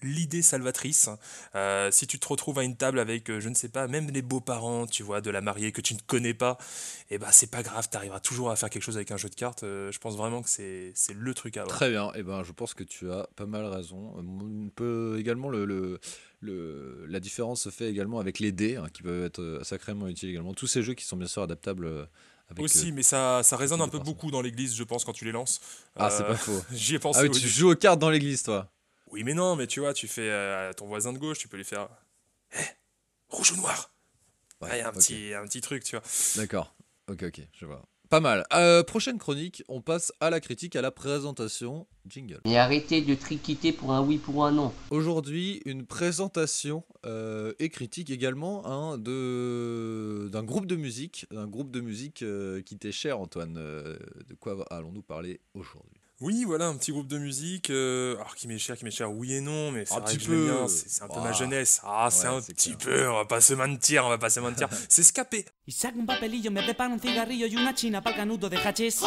l'idée 0.01 0.41
salvatrice. 0.41 1.09
Euh, 1.55 1.91
si 1.91 2.07
tu 2.07 2.19
te 2.19 2.27
retrouves 2.27 2.57
à 2.59 2.63
une 2.63 2.75
table 2.75 2.99
avec, 2.99 3.29
euh, 3.29 3.39
je 3.39 3.49
ne 3.49 3.55
sais 3.55 3.69
pas, 3.69 3.87
même 3.87 4.09
les 4.11 4.21
beaux-parents, 4.21 4.87
tu 4.87 5.03
vois, 5.03 5.21
de 5.21 5.29
la 5.29 5.41
mariée 5.41 5.71
que 5.71 5.81
tu 5.81 5.93
ne 5.93 5.99
connais 6.07 6.33
pas, 6.33 6.57
et 7.09 7.17
bah 7.17 7.29
c'est 7.31 7.51
pas 7.51 7.63
grave, 7.63 7.87
tu 7.91 7.97
arriveras 7.97 8.19
toujours 8.19 8.49
à 8.51 8.55
faire 8.55 8.69
quelque 8.69 8.83
chose 8.83 8.95
avec 8.97 9.11
un 9.11 9.17
jeu 9.17 9.29
de 9.29 9.35
cartes. 9.35 9.63
Euh, 9.63 9.91
je 9.91 9.99
pense 9.99 10.15
vraiment 10.15 10.41
que 10.41 10.49
c'est 10.49 10.93
le 11.13 11.33
truc 11.33 11.57
à 11.57 11.61
avoir. 11.61 11.75
Très 11.77 11.89
bien. 11.89 12.11
Et 12.13 12.23
ben, 12.23 12.43
je 12.43 12.51
pense 12.51 12.73
que 12.73 12.83
tu 12.83 13.11
as 13.11 13.27
pas 13.35 13.45
mal 13.45 13.65
raison. 13.65 14.13
On 14.17 14.69
peut 14.69 15.17
également 15.19 15.49
le, 15.49 15.65
le, 15.65 15.99
le- 16.41 17.05
la 17.07 17.19
différence 17.19 17.61
se 17.63 17.69
fait 17.69 17.89
également 17.89 18.19
avec 18.19 18.39
les 18.39 18.51
dés, 18.51 18.75
hein, 18.77 18.87
qui 18.93 19.01
peuvent 19.03 19.23
être 19.25 19.61
sacrément 19.63 20.07
utiles 20.07 20.29
également. 20.29 20.53
Tous 20.53 20.67
ces 20.67 20.83
jeux 20.83 20.93
qui 20.93 21.05
sont 21.05 21.17
bien 21.17 21.27
sûr 21.27 21.41
adaptables. 21.41 22.07
Avec, 22.51 22.63
Aussi, 22.65 22.89
euh, 22.89 22.93
mais 22.95 23.03
ça, 23.03 23.41
ça 23.43 23.57
résonne 23.57 23.79
un 23.79 23.85
peu 23.85 23.99
personnes. 23.99 24.05
beaucoup 24.13 24.31
dans 24.31 24.41
l'église, 24.41 24.75
je 24.75 24.83
pense, 24.83 25.05
quand 25.05 25.13
tu 25.13 25.23
les 25.23 25.31
lances. 25.31 25.61
Ah, 25.95 26.09
c'est 26.09 26.23
pas 26.23 26.35
faux. 26.35 26.59
J'y 26.73 26.95
ai 26.95 26.99
pensé 26.99 27.19
Ah 27.19 27.23
oui, 27.23 27.29
tu 27.29 27.47
joues 27.47 27.69
aux 27.71 27.75
cartes 27.75 27.99
dans 27.99 28.09
l'église, 28.09 28.41
toi. 28.41 28.67
Oui, 29.11 29.23
mais 29.23 29.33
non, 29.33 29.55
mais 29.55 29.67
tu 29.67 29.79
vois, 29.79 29.93
tu 29.93 30.07
fais 30.07 30.29
euh, 30.29 30.69
à 30.69 30.73
ton 30.73 30.87
voisin 30.87 31.13
de 31.13 31.17
gauche, 31.17 31.39
tu 31.39 31.47
peux 31.47 31.57
lui 31.57 31.63
faire. 31.63 31.89
Hé, 32.53 32.61
rouge 33.29 33.51
ou 33.53 33.57
noir? 33.57 33.91
Ouais, 34.61 34.69
Ah, 34.71 34.75
Il 34.75 34.79
y 34.79 34.81
a 34.81 34.89
un, 34.89 34.91
petit, 34.91 35.33
un 35.33 35.45
petit 35.45 35.61
truc, 35.61 35.83
tu 35.83 35.95
vois. 35.95 36.05
D'accord. 36.35 36.75
Ok, 37.09 37.23
ok, 37.23 37.41
je 37.53 37.65
vois. 37.65 37.83
Pas 38.09 38.19
mal. 38.19 38.45
Euh, 38.53 38.81
prochaine 38.83 39.19
chronique, 39.19 39.63
on 39.67 39.81
passe 39.81 40.11
à 40.19 40.31
la 40.31 40.39
critique, 40.39 40.75
à 40.75 40.81
la 40.81 40.89
présentation. 40.91 41.87
Jingle. 42.07 42.41
Et 42.45 42.57
arrêtez 42.57 43.01
de 43.01 43.13
triquiter 43.13 43.71
pour 43.71 43.91
un 43.93 44.01
oui 44.01 44.17
pour 44.17 44.45
un 44.45 44.51
non. 44.51 44.73
Aujourd'hui, 44.89 45.61
une 45.65 45.85
présentation 45.85 46.83
euh, 47.05 47.53
et 47.59 47.69
critique 47.69 48.09
également 48.09 48.65
hein, 48.65 48.97
de 48.97 50.27
d'un 50.31 50.43
groupe 50.43 50.65
de 50.65 50.75
musique, 50.75 51.27
d'un 51.31 51.45
groupe 51.47 51.69
de 51.69 51.81
musique 51.81 52.23
euh, 52.23 52.63
qui 52.63 52.77
t'est 52.79 52.91
cher, 52.91 53.19
Antoine. 53.19 53.57
Euh, 53.57 53.97
de 54.27 54.33
quoi 54.33 54.65
allons-nous 54.71 55.03
parler 55.03 55.39
aujourd'hui? 55.53 55.98
Oui, 56.21 56.43
voilà, 56.43 56.67
un 56.67 56.75
petit 56.75 56.91
groupe 56.91 57.07
de 57.07 57.17
musique. 57.17 57.69
euh, 57.69 58.15
alors, 58.17 58.35
qui 58.35 58.49
m'est 58.49 58.57
cher, 58.57 58.77
qui 58.77 58.83
m'est 58.83 58.91
cher, 58.91 59.09
oui 59.09 59.35
et 59.35 59.39
non, 59.41 59.71
mais 59.71 59.85
c'est 59.85 59.93
Un 59.95 59.99
vrai 60.01 60.11
petit 60.13 60.25
que 60.25 60.31
peu. 60.31 60.43
bien, 60.45 60.67
C'est 60.67 61.01
un 61.03 61.07
peu 61.07 61.21
ma 61.21 61.31
jeunesse. 61.31 61.79
Ah, 61.85 62.09
c'est 62.11 62.27
un 62.27 62.41
petit 62.41 62.75
clair. 62.75 62.97
peu, 62.97 63.07
on 63.09 63.15
va 63.15 63.25
pas 63.25 63.39
se 63.39 63.53
mentir, 63.53 64.05
on 64.05 64.09
va 64.09 64.17
pas 64.17 64.29
se 64.29 64.41
mentir. 64.41 64.67
c'est 64.89 65.03
scapé. 65.03 65.45
Y 65.65 65.71
saca 65.71 65.97
un 65.97 66.05
papelillo, 66.05 66.51
me 66.51 66.61
prepara 66.61 66.91
un 66.93 66.99
cigarrillo 66.99 67.45
y 67.47 67.55
una 67.55 67.73
china 67.73 68.01
pa'l 68.01 68.15
canuto 68.15 68.49
de 68.49 68.57
hachís. 68.57 69.01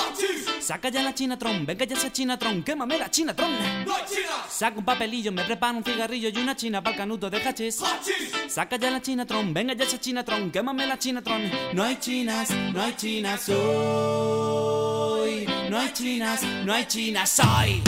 Saca 0.60 0.88
ya 0.90 1.02
la 1.02 1.12
chinatron, 1.12 1.66
venga 1.66 1.84
ya 1.84 1.96
esa 1.96 2.10
chinatron, 2.10 2.62
quémame 2.62 2.96
la 2.96 3.10
chinatron. 3.10 3.50
Saca 4.48 4.78
un 4.78 4.84
papelillo, 4.84 5.32
me 5.32 5.44
prepara 5.44 5.76
un 5.76 5.84
cigarrillo 5.84 6.30
y 6.30 6.36
una 6.38 6.54
china 6.56 6.82
pa'l 6.82 6.96
canuto 6.96 7.28
de 7.28 7.42
hachís. 7.42 7.80
Saca 8.48 8.78
ya 8.78 8.90
la 8.90 9.02
chinatron, 9.02 9.52
venga 9.52 9.74
ya 9.74 9.84
esa 9.84 9.98
chinatron, 10.00 10.50
quémame 10.50 10.86
la 10.86 10.96
chinatron. 10.98 11.42
No 11.74 11.82
hay 11.82 11.96
chinas, 11.98 12.48
no 12.72 12.80
hay 12.80 12.94
chinas 12.96 13.48
hoy. 13.50 14.71
No 15.72 15.78
hay 15.78 15.90
chinas, 15.94 16.42
no 16.66 16.74
hay 16.74 16.84
chinas 16.84 17.40
hoy. 17.40 17.80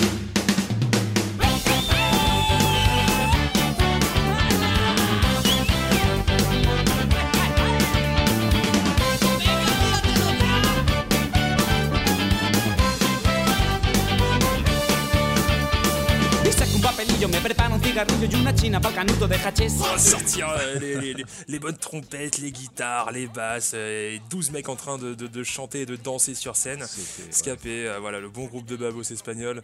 Papelillo, 17.44 17.44
me 17.44 17.48
prepara 17.48 17.74
un 17.74 17.80
cigarrillo 17.82 18.26
y 18.26 18.34
una 18.40 18.54
china 18.54 18.80
pa'l 18.80 18.94
canuto 18.94 19.26
de 19.26 19.34
hachís. 19.36 19.74
On 19.80 19.84
va 19.92 19.98
sortir 19.98 20.48
euh, 20.48 20.78
les, 20.78 20.94
les- 21.00 21.14
les- 21.14 21.24
les 21.48 21.58
bonnes 21.58 21.76
trompettes, 21.76 22.38
les 22.38 22.50
guitares, 22.52 23.12
les 23.12 23.26
basses, 23.26 23.72
euh, 23.74 24.14
et 24.14 24.20
12 24.30 24.50
mecs 24.50 24.68
en 24.68 24.76
train 24.76 24.98
de, 24.98 25.14
de- 25.14 25.26
de 25.26 25.42
chanter 25.44 25.82
et 25.82 25.86
de 25.86 25.96
danser 25.96 26.34
sur 26.34 26.56
scène. 26.56 26.84
Scapé, 27.30 27.86
euh, 27.86 27.98
voilà, 28.00 28.20
le 28.20 28.28
bon 28.30 28.46
groupe 28.46 28.66
de 28.66 28.76
babos 28.76 29.02
espagnols. 29.02 29.62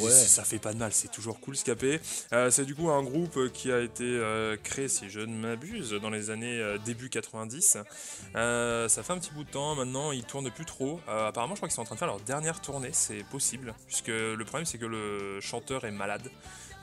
Ouais. 0.00 0.10
Ça 0.12 0.44
fait 0.44 0.60
pas 0.60 0.72
de 0.72 0.78
mal, 0.78 0.92
c'est 0.92 1.10
toujours 1.10 1.40
cool 1.40 1.56
Scapé. 1.56 2.00
Euh, 2.32 2.50
c'est 2.50 2.64
du 2.64 2.74
coup 2.76 2.88
un 2.88 3.02
groupe 3.02 3.50
qui 3.52 3.72
a 3.72 3.80
été 3.80 4.04
euh, 4.04 4.56
créé, 4.62 4.86
si 4.88 5.10
je 5.10 5.18
ne 5.20 5.34
m'abuse, 5.36 5.90
dans 6.00 6.08
les 6.08 6.30
années 6.30 6.60
euh, 6.60 6.78
début 6.78 7.10
90. 7.10 7.76
Euh, 8.36 8.88
ça 8.88 9.02
fait 9.02 9.12
un 9.12 9.18
petit 9.18 9.32
bout 9.32 9.42
de 9.42 9.50
temps 9.50 9.74
maintenant, 9.74 10.12
ils 10.12 10.22
tournent 10.22 10.50
plus 10.52 10.64
trop. 10.64 11.00
Euh, 11.08 11.28
apparemment, 11.28 11.56
je 11.56 11.58
crois 11.58 11.68
qu'ils 11.68 11.74
sont 11.74 11.82
en 11.82 11.84
train 11.84 11.96
de 11.96 11.98
faire 11.98 12.08
leur 12.08 12.20
dernière 12.20 12.60
tournée, 12.60 12.90
c'est 12.92 13.24
possible. 13.24 13.74
Puisque 13.88 14.06
le 14.06 14.40
problème, 14.44 14.66
c'est 14.66 14.78
que 14.78 14.86
le 14.86 15.40
chanteur 15.40 15.84
est 15.84 15.90
malade. 15.90 16.30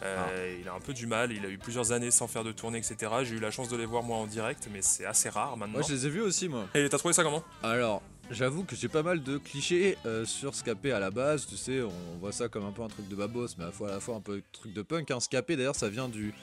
Euh, 0.01 0.57
Il 0.59 0.67
a 0.67 0.73
un 0.73 0.79
peu 0.79 0.93
du 0.93 1.05
mal, 1.07 1.31
il 1.31 1.45
a 1.45 1.49
eu 1.49 1.57
plusieurs 1.57 1.91
années 1.91 2.11
sans 2.11 2.27
faire 2.27 2.43
de 2.43 2.51
tournée, 2.51 2.77
etc. 2.79 3.11
J'ai 3.23 3.35
eu 3.35 3.39
la 3.39 3.51
chance 3.51 3.69
de 3.69 3.77
les 3.77 3.85
voir 3.85 4.03
moi 4.03 4.17
en 4.17 4.27
direct, 4.27 4.67
mais 4.71 4.81
c'est 4.81 5.05
assez 5.05 5.29
rare 5.29 5.55
maintenant. 5.55 5.79
Moi, 5.79 5.81
je 5.87 5.93
les 5.93 6.07
ai 6.07 6.09
vus 6.09 6.21
aussi, 6.21 6.49
moi. 6.49 6.67
Et 6.73 6.89
t'as 6.89 6.97
trouvé 6.97 7.13
ça 7.13 7.23
comment? 7.23 7.43
Alors, 7.61 8.01
j'avoue 8.29 8.63
que 8.65 8.75
j'ai 8.75 8.89
pas 8.89 9.03
mal 9.03 9.23
de 9.23 9.37
clichés 9.37 9.97
euh, 10.05 10.25
sur 10.25 10.55
Scapé 10.55 10.91
à 10.91 10.99
la 10.99 11.11
base. 11.11 11.45
Tu 11.45 11.55
sais, 11.55 11.81
on 11.81 12.17
voit 12.19 12.31
ça 12.33 12.49
comme 12.49 12.65
un 12.65 12.71
peu 12.71 12.81
un 12.81 12.87
truc 12.89 13.07
de 13.07 13.15
babos, 13.15 13.47
mais 13.57 13.63
à 13.63 13.67
la 13.67 13.71
fois, 13.73 13.89
à 13.89 13.91
la 13.93 13.99
fois 13.99 14.15
un 14.15 14.21
peu 14.21 14.37
un 14.37 14.41
truc 14.51 14.73
de 14.73 14.81
punk. 14.81 15.09
Hein. 15.11 15.19
Scapé, 15.19 15.55
d'ailleurs, 15.55 15.75
ça 15.75 15.87
vient 15.89 16.09
du, 16.09 16.33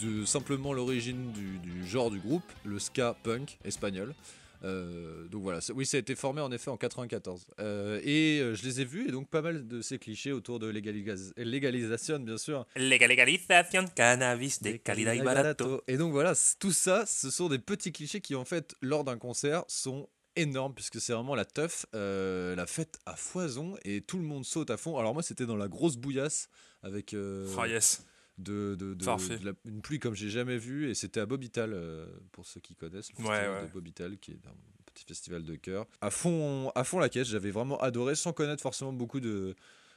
de 0.00 0.24
simplement 0.24 0.72
l'origine 0.72 1.32
du, 1.32 1.58
du 1.58 1.86
genre 1.86 2.10
du 2.10 2.18
groupe, 2.20 2.44
le 2.64 2.78
ska 2.78 3.14
punk 3.22 3.58
espagnol. 3.64 4.14
Euh, 4.62 5.26
donc 5.28 5.42
voilà, 5.42 5.58
oui, 5.74 5.84
ça 5.84 5.96
a 5.96 6.00
été 6.00 6.14
formé 6.14 6.40
en 6.40 6.50
effet 6.52 6.70
en 6.70 6.76
94. 6.76 7.46
Euh, 7.60 8.00
et 8.04 8.40
euh, 8.40 8.54
je 8.54 8.62
les 8.64 8.80
ai 8.80 8.84
vus, 8.84 9.08
et 9.08 9.12
donc 9.12 9.28
pas 9.28 9.42
mal 9.42 9.66
de 9.66 9.82
ces 9.82 9.98
clichés 9.98 10.32
autour 10.32 10.58
de 10.58 10.70
légalis- 10.70 11.32
légalisation, 11.36 12.18
bien 12.20 12.38
sûr, 12.38 12.66
Legalización 12.76 13.86
cannabis 13.94 14.62
de 14.62 14.72
calidad 14.76 15.14
y 15.14 15.20
barato. 15.20 15.82
et 15.86 15.96
donc 15.96 16.12
voilà, 16.12 16.32
tout 16.58 16.72
ça, 16.72 17.04
ce 17.06 17.30
sont 17.30 17.48
des 17.48 17.58
petits 17.58 17.92
clichés 17.92 18.20
qui 18.20 18.34
en 18.34 18.44
fait, 18.44 18.74
lors 18.80 19.04
d'un 19.04 19.18
concert, 19.18 19.64
sont 19.68 20.08
énormes 20.36 20.74
puisque 20.74 21.00
c'est 21.00 21.12
vraiment 21.12 21.34
la 21.34 21.44
teuf, 21.44 21.86
euh, 21.94 22.56
la 22.56 22.66
fête 22.66 22.98
à 23.06 23.14
foison 23.16 23.76
et 23.84 24.00
tout 24.00 24.18
le 24.18 24.24
monde 24.24 24.44
saute 24.44 24.70
à 24.70 24.76
fond. 24.76 24.98
Alors 24.98 25.14
moi 25.14 25.22
c'était 25.22 25.46
dans 25.46 25.56
la 25.56 25.68
grosse 25.68 25.96
bouillasse 25.96 26.48
avec 26.82 27.14
euh, 27.14 27.46
Ah 27.58 27.68
yes. 27.68 28.04
De, 28.38 28.74
de- 28.74 28.94
de- 28.94 29.04
Parfait. 29.04 29.38
de 29.38 29.44
la- 29.46 29.52
une 29.64 29.80
pluie 29.82 29.98
comme 29.98 30.14
j'ai 30.14 30.28
jamais 30.30 30.56
vu 30.58 30.88
et 30.90 30.94
c'était 30.94 31.20
à 31.20 31.26
Bobital 31.26 31.72
euh, 31.72 32.06
pour 32.32 32.46
ceux 32.46 32.60
qui 32.60 32.74
connaissent 32.74 33.12
le 33.12 33.18
Ouais, 33.24 33.30
festival 33.30 33.60
ouais. 33.62 33.68
de 33.68 33.72
Bobital 33.72 34.18
qui 34.18 34.32
est 34.32 34.46
un 34.46 34.54
petit 34.86 35.04
festival 35.04 35.44
de 35.44 35.54
cœur. 35.56 35.86
À 36.00 36.10
fond, 36.10 36.70
à 36.74 36.84
fond 36.84 36.98
la 36.98 37.08
caisse, 37.08 37.28
j'avais 37.28 37.50
vraiment 37.50 37.78
adoré 37.80 38.14
sans 38.14 38.32
connaître 38.32 38.62
forcément 38.62 38.92
beaucoup 38.92 39.20
de 39.20 39.54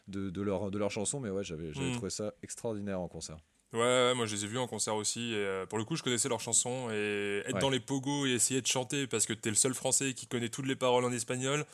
de, 0.07 0.29
de 0.29 0.41
leurs 0.41 0.71
de 0.71 0.87
chansons 0.89 1.19
mais 1.19 1.29
ouais 1.29 1.43
j'avais 1.43 1.73
j'avais 1.73 1.89
Mm. 1.91 1.95
trouvé 1.95 2.09
ça 2.11 2.33
extraordinaire 2.41 2.99
en 3.01 3.07
concert. 3.09 3.37
Ouais, 3.73 3.79
ouais, 3.79 4.13
moi 4.15 4.25
je 4.25 4.35
les 4.35 4.45
ai 4.45 4.47
vus 4.47 4.57
en 4.57 4.67
concert 4.67 4.95
aussi. 4.95 5.33
Et, 5.33 5.35
euh, 5.35 5.65
pour 5.65 5.77
le 5.77 5.83
coup, 5.83 5.95
je 5.97 6.03
connaissais 6.03 6.29
leurs 6.29 6.39
chansons. 6.39 6.89
Et 6.91 7.39
être 7.45 7.55
Ouais. 7.55 7.59
dans 7.59 7.69
les 7.69 7.79
pogos 7.81 8.25
et 8.25 8.31
essayer 8.31 8.61
de 8.61 8.67
chanter 8.67 9.07
parce 9.07 9.25
que 9.25 9.33
t'es 9.33 9.49
le 9.49 9.55
seul 9.55 9.73
français 9.73 10.13
qui 10.13 10.25
connaît 10.27 10.49
toutes 10.49 10.67
les 10.67 10.75
paroles 10.75 11.03
en 11.05 11.11
espagnol, 11.11 11.65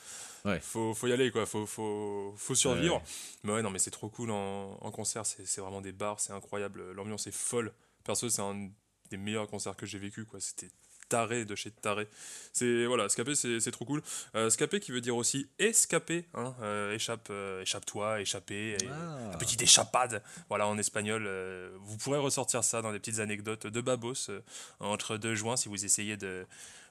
Ouais. 0.45 0.59
faut, 0.59 0.93
faut 0.93 1.07
y 1.07 1.13
aller, 1.13 1.31
quoi. 1.31 1.45
Faut, 1.45 1.65
faut, 1.65 2.33
faut 2.35 2.55
survivre. 2.55 3.01
Mais 3.43 3.53
ouais, 3.53 3.61
non, 3.61 3.69
mais 3.69 3.79
c'est 3.79 3.91
trop 3.91 4.09
cool 4.09 4.31
en, 4.31 4.77
en 4.81 4.91
concert. 4.91 5.25
C'est 5.25 5.45
c'est 5.47 5.61
vraiment 5.61 5.81
des 5.81 5.91
bars, 5.93 6.19
c'est 6.19 6.33
incroyable. 6.33 6.91
L'ambiance 6.93 7.27
est 7.27 7.31
folle. 7.35 7.71
Perso, 8.03 8.27
c'est 8.29 8.41
un 8.41 8.69
des 9.09 9.17
meilleurs 9.17 9.47
concerts 9.47 9.75
que 9.75 9.85
j'ai 9.85 9.99
vécu, 9.99 10.25
quoi. 10.25 10.39
C'était 10.39 10.69
taré 11.13 11.45
de 11.45 11.53
chez 11.55 11.69
taré. 11.69 12.07
C'est 12.53 12.85
voilà, 12.85 13.05
escapé, 13.05 13.35
c'est 13.35 13.71
trop 13.71 13.85
cool. 13.85 14.01
Euh, 14.35 14.47
escapé 14.47 14.79
qui 14.79 14.91
veut 14.91 15.01
dire 15.01 15.15
aussi 15.15 15.47
escaper, 15.59 16.25
hein, 16.33 16.55
euh, 16.63 16.93
échappe, 16.95 17.27
euh, 17.29 17.61
échappe-toi, 17.61 18.19
échapper, 18.21 18.77
Ah. 18.91 19.29
la 19.31 19.37
petite 19.37 19.61
échappade. 19.61 20.23
Voilà, 20.49 20.67
en 20.67 20.77
espagnol, 20.79 21.25
euh, 21.27 21.69
vous 21.81 21.97
pourrez 21.97 22.17
ressortir 22.19 22.63
ça 22.63 22.81
dans 22.81 22.91
des 22.91 22.99
petites 22.99 23.19
anecdotes 23.19 23.67
de 23.67 23.81
babos 23.81 24.31
entre 24.79 25.17
deux 25.17 25.35
joints 25.35 25.55
si 25.57 25.69
vous 25.69 25.85
essayez 25.85 26.17
de 26.17 26.45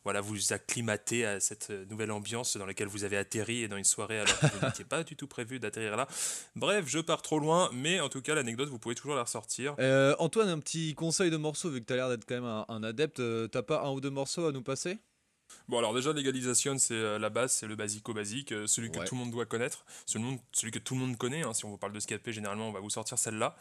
voilà, 0.05 0.21
vous 0.21 0.53
acclimater 0.53 1.25
à 1.25 1.39
cette 1.39 1.71
nouvelle 1.89 2.11
ambiance 2.11 2.57
dans 2.57 2.67
laquelle 2.67 2.89
vous 2.89 3.05
avez 3.05 3.17
atterri 3.17 3.63
et 3.63 3.69
dans 3.69 3.77
une 3.77 3.85
soirée 3.85 4.19
alors 4.19 4.37
que 4.41 4.47
vous 4.47 4.59
n'étiez 4.67 4.85
pas 4.85 5.05
du 5.05 5.15
tout 5.15 5.29
prévu 5.29 5.61
d'atterrir 5.61 5.97
là. 5.97 6.09
Bref, 6.57 6.87
je 6.89 6.99
pars 6.99 7.23
trop 7.23 7.39
loin, 7.39 7.71
mais 7.73 8.01
en 8.01 8.09
tout 8.09 8.21
cas, 8.21 8.35
l'anecdote, 8.35 8.69
vous 8.69 8.81
pouvez 8.81 8.97
toujours 8.97 9.15
la 9.15 9.23
ressortir. 9.23 9.77
Euh, 9.79 10.17
Antoine, 10.19 10.49
un 10.49 10.59
petit 10.59 10.95
conseil 10.97 11.31
de 11.31 11.37
morceaux, 11.37 11.71
vu 11.71 11.81
que 11.81 11.87
tu 11.87 11.93
as 11.93 11.97
l'air 11.97 12.09
d'être 12.09 12.25
quand 12.27 12.35
même 12.35 12.45
un, 12.45 12.65
un 12.69 12.83
adepte. 12.83 13.21
euh, 13.21 13.47
T'as 13.47 13.63
pas 13.63 13.83
un 13.85 13.93
ou 13.93 14.01
deux 14.01 14.11
morceaux 14.13 14.47
à 14.47 14.53
nous 14.53 14.63
passer? 14.63 14.99
Bon, 15.69 15.79
alors 15.79 15.93
déjà, 15.95 16.13
l'égalisation, 16.13 16.79
c'est 16.79 16.95
euh, 16.95 17.19
la 17.19 17.29
base, 17.29 17.53
c'est 17.53 17.67
le 17.67 17.77
basico-basique, 17.77 18.53
euh, 18.53 18.67
celui 18.67 18.91
que 18.91 18.99
Ouais. 19.01 19.05
tout 19.05 19.15
le 19.15 19.21
monde 19.21 19.31
doit 19.33 19.45
connaître, 19.45 19.85
celui, 20.07 20.71
que 20.71 20.79
tout 20.79 20.95
le 20.95 21.01
monde 21.01 21.19
connaît. 21.19 21.43
hein. 21.43 21.53
si 21.53 21.65
on 21.67 21.71
vous 21.71 21.77
parle 21.79 21.93
de 21.93 22.01
scapé, 22.01 22.33
généralement, 22.33 22.69
on 22.69 22.73
va 22.73 22.81
vous 22.81 22.89
sortir 22.91 23.19
celle-là. 23.19 23.57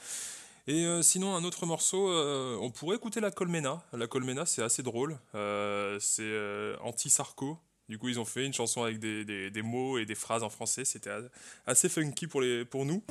Et 0.67 0.85
euh, 0.85 1.01
sinon, 1.01 1.35
un 1.35 1.43
autre 1.43 1.65
morceau, 1.65 2.09
euh, 2.09 2.55
on 2.61 2.69
pourrait 2.69 2.95
écouter 2.95 3.19
La 3.19 3.31
Colmena. 3.31 3.83
La 3.93 4.07
Colmena, 4.07 4.45
c'est 4.45 4.61
assez 4.63 4.83
drôle. 4.83 5.17
euh, 5.35 5.97
c'est 5.99 6.21
euh, 6.23 6.77
anti-sarco. 6.81 7.57
Du 7.89 7.97
coup, 7.97 8.07
ils 8.07 8.19
ont 8.19 8.25
fait 8.25 8.45
une 8.45 8.53
chanson 8.53 8.83
avec 8.83 8.99
des, 8.99 9.25
des- 9.25 9.49
des 9.51 9.61
mots 9.63 9.97
et 9.97 10.05
des 10.05 10.15
phrases 10.15 10.43
en 10.43 10.49
français. 10.49 10.85
C'était 10.85 11.11
assez 11.65 11.89
funky 11.89 12.27
pour, 12.27 12.39
les, 12.41 12.63
pour 12.63 12.85
nous. 12.85 13.03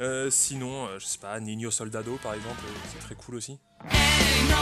Euh, 0.00 0.30
sinon, 0.30 0.86
euh, 0.86 0.98
je 0.98 1.06
sais 1.06 1.18
pas, 1.18 1.40
Niño 1.40 1.70
Soldado, 1.70 2.18
par 2.22 2.34
exemple, 2.34 2.60
euh, 2.64 2.88
c'est 2.92 3.00
très 3.00 3.14
cool 3.14 3.36
aussi. 3.36 3.58
No, 3.82 4.56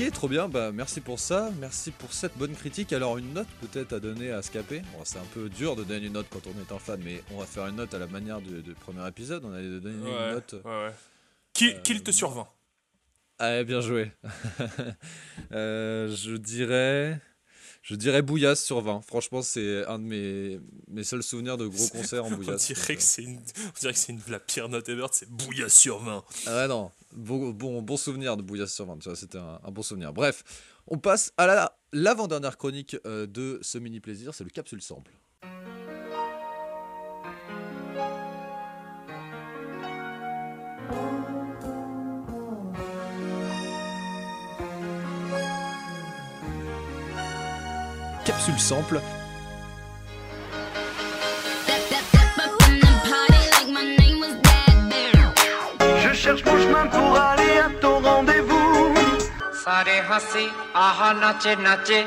Ok, 0.00 0.10
trop 0.12 0.28
bien, 0.28 0.48
bah 0.48 0.72
merci 0.72 1.00
pour 1.00 1.18
ça, 1.20 1.50
merci 1.58 1.90
pour 1.90 2.12
cette 2.12 2.36
bonne 2.38 2.54
critique. 2.54 2.92
Alors 2.92 3.18
une 3.18 3.32
note 3.34 3.48
peut-être 3.60 3.92
à 3.92 4.00
donner 4.00 4.30
à 4.30 4.40
Scapé. 4.40 4.80
Bon, 4.96 5.04
c'est 5.04 5.18
un 5.18 5.26
peu 5.34 5.48
dur 5.50 5.76
de 5.76 5.84
donner 5.84 6.06
une 6.06 6.14
note 6.14 6.26
quand 6.30 6.40
on 6.46 6.58
est 6.60 6.72
un 6.74 6.78
fan, 6.78 7.00
mais 7.04 7.22
on 7.32 7.38
va 7.38 7.44
faire 7.46 7.66
une 7.66 7.76
note 7.76 7.92
à 7.92 7.98
la 7.98 8.06
manière 8.06 8.40
du, 8.40 8.62
du 8.62 8.72
premier 8.74 9.06
épisode. 9.06 9.44
On 9.44 9.52
allait 9.52 9.80
donner 9.80 9.96
une 9.96 10.32
note. 10.34 10.54
ouais, 10.64 10.70
ouais. 10.70 10.92
Qui, 11.52 11.74
Qu'il 11.82 12.02
te 12.02 12.10
survint. 12.12 12.48
Ah, 13.38 13.62
bien 13.64 13.80
joué. 13.80 14.12
Euh, 15.52 16.14
je 16.14 16.36
dirais, 16.36 17.20
je 17.82 17.94
dirais 17.96 18.22
Bouillasse 18.22 18.62
sur 18.64 18.80
20. 18.82 19.00
Franchement, 19.06 19.42
c'est 19.42 19.84
un 19.86 19.98
de 19.98 20.04
mes, 20.04 20.60
mes 20.88 21.02
seuls 21.02 21.22
souvenirs 21.24 21.56
de 21.56 21.66
gros 21.66 21.88
concerts 21.88 22.24
en 22.24 22.28
On 22.32 22.36
Bouillasse. 22.36 22.66
dirait 22.66 22.94
que 22.96 23.02
c'est 23.02 23.22
une, 23.24 23.38
on 23.38 23.80
dirait 23.80 23.92
que 23.94 23.98
c'est 23.98 24.12
une- 24.12 24.20
la 24.28 24.38
pire 24.38 24.68
note 24.68 24.88
ever, 24.88 25.06
c'est 25.12 25.28
bouillasse 25.28 25.74
sur 25.74 25.98
20. 25.98 26.24
Ah 26.46 26.56
ouais, 26.56 26.68
non, 26.68 26.92
bon, 27.16 27.96
souvenir 27.96 28.36
de 28.36 28.42
Bouillasse 28.42 28.74
sur 28.74 28.86
20, 28.86 28.98
tu 28.98 29.08
vois, 29.08 29.16
c'était 29.16 29.38
un, 29.38 29.58
bon 29.70 29.82
souvenir. 29.82 30.12
Bref, 30.12 30.42
on 30.86 30.98
passe 30.98 31.32
à 31.36 31.46
la- 31.46 31.76
l'avant-dernière 31.92 32.56
chronique 32.56 32.96
euh, 33.06 33.26
de 33.26 33.58
ce 33.62 33.78
mini-plaisir, 33.78 34.34
c'est 34.34 34.44
le 34.44 34.50
capsule 34.50 34.82
sample. 34.82 35.12
Capsule 48.24 48.58
sample, 48.58 49.00
cherche 56.36 56.44
mon 56.44 56.58
chemin 56.60 56.86
pour 56.86 57.16
aller 57.16 57.58
à 57.58 57.70
ton 57.80 58.00
rendez-vous. 58.00 58.94
Sare 59.52 59.88
hasi, 60.10 60.46
aha 60.74 61.14
nache 61.14 61.58
nache. 61.58 62.06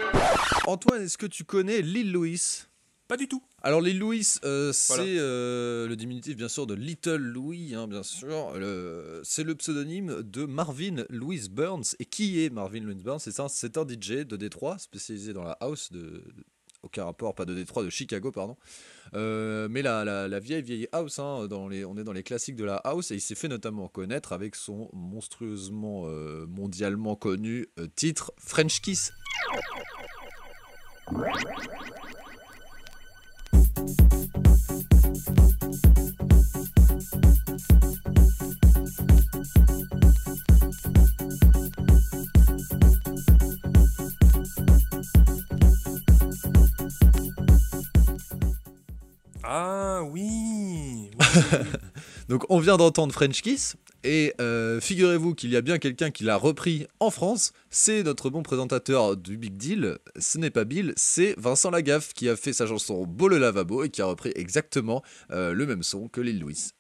Antoine, 0.65 1.01
est-ce 1.03 1.17
que 1.17 1.25
tu 1.25 1.43
connais 1.43 1.81
Lil 1.81 2.11
Louis? 2.11 2.63
Pas 3.09 3.17
du 3.17 3.27
tout. 3.27 3.43
Alors 3.61 3.81
Lil 3.81 3.99
Louis, 3.99 4.25
euh, 4.45 4.71
Voilà. 4.87 5.03
c'est 5.03 5.15
euh, 5.19 5.87
le 5.87 5.95
diminutif 5.97 6.35
bien 6.37 6.47
sûr 6.47 6.65
de 6.65 6.73
Little 6.73 7.17
Louis, 7.17 7.75
hein, 7.75 7.87
bien 7.87 8.01
sûr. 8.03 8.53
Le- 8.57 9.21
C'est 9.25 9.43
le 9.43 9.55
pseudonyme 9.55 10.21
de 10.23 10.45
Marvin 10.45 11.03
Louis 11.09 11.47
Burns. 11.49 11.95
Et 11.99 12.05
qui 12.05 12.43
est 12.43 12.49
Marvin 12.49 12.79
Louis 12.79 12.95
Burns? 12.95 13.19
C'est 13.19 13.39
un, 13.41 13.49
c'est 13.49 13.77
un 13.77 13.85
DJ 13.85 14.25
de 14.25 14.37
Détroit, 14.37 14.77
spécialisé 14.79 15.33
dans 15.33 15.43
la 15.43 15.57
house 15.59 15.91
de... 15.91 16.23
Aucun 16.83 17.05
rapport, 17.05 17.33
pas 17.33 17.45
de 17.45 17.53
Détroit, 17.53 17.83
de 17.83 17.89
Chicago, 17.89 18.31
pardon. 18.31 18.57
Euh, 19.13 19.67
mais 19.69 19.81
la, 19.81 20.03
la- 20.03 20.39
vieille, 20.39 20.61
vieille 20.61 20.87
house, 20.91 21.17
hein, 21.19 21.47
on 21.51 21.71
est 21.97 22.03
dans 22.03 22.11
les 22.13 22.23
classiques 22.23 22.55
de 22.57 22.65
la 22.65 22.75
house, 22.75 23.11
et 23.11 23.15
il 23.15 23.21
s'est 23.21 23.35
fait 23.35 23.47
notamment 23.47 23.87
connaître 23.87 24.33
avec 24.33 24.55
son 24.55 24.89
monstrueusement, 24.93 26.03
euh, 26.07 26.45
mondialement 26.47 27.15
connu 27.15 27.67
euh, 27.79 27.87
titre 27.95 28.33
French 28.37 28.81
Kiss. 28.81 29.13
Ah 49.55 50.01
oui. 50.01 51.11
Donc 52.27 52.43
on 52.49 52.57
vient 52.57 52.75
d'entendre 52.75 53.13
French 53.13 53.43
Kiss 53.43 53.75
et 54.03 54.33
euh, 54.41 54.81
figurez-vous 54.81 55.35
qu'il 55.35 55.51
y 55.51 55.55
a 55.55 55.61
bien 55.61 55.77
quelqu'un 55.77 56.09
qui 56.09 56.23
l'a 56.23 56.37
repris 56.37 56.87
en 56.99 57.11
France, 57.11 57.53
c'est 57.69 58.01
notre 58.01 58.31
bon 58.31 58.41
présentateur 58.41 59.15
du 59.15 59.37
Big 59.37 59.55
Deal, 59.55 59.99
ce 60.17 60.39
n'est 60.39 60.49
pas 60.49 60.63
Bill, 60.63 60.93
c'est 60.97 61.35
Vincent 61.37 61.69
Lagaffe 61.69 62.13
qui 62.15 62.29
a 62.29 62.35
fait 62.35 62.51
sa 62.51 62.65
chanson 62.65 63.05
Beau 63.05 63.27
le 63.27 63.37
lavabo 63.37 63.83
et 63.83 63.91
qui 63.91 64.01
a 64.01 64.07
repris 64.07 64.31
exactement 64.33 65.03
euh, 65.29 65.53
le 65.53 65.67
même 65.67 65.83
son 65.83 66.07
que 66.07 66.19
Lil 66.19 66.39
Louis. 66.39 66.71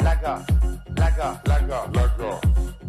La 0.00 0.16
gare, 0.16 0.46
la 0.96 1.10
gare, 1.10 1.42
la 1.46 1.60
gare, 1.60 1.90
la 1.92 2.08
gare, 2.18 2.40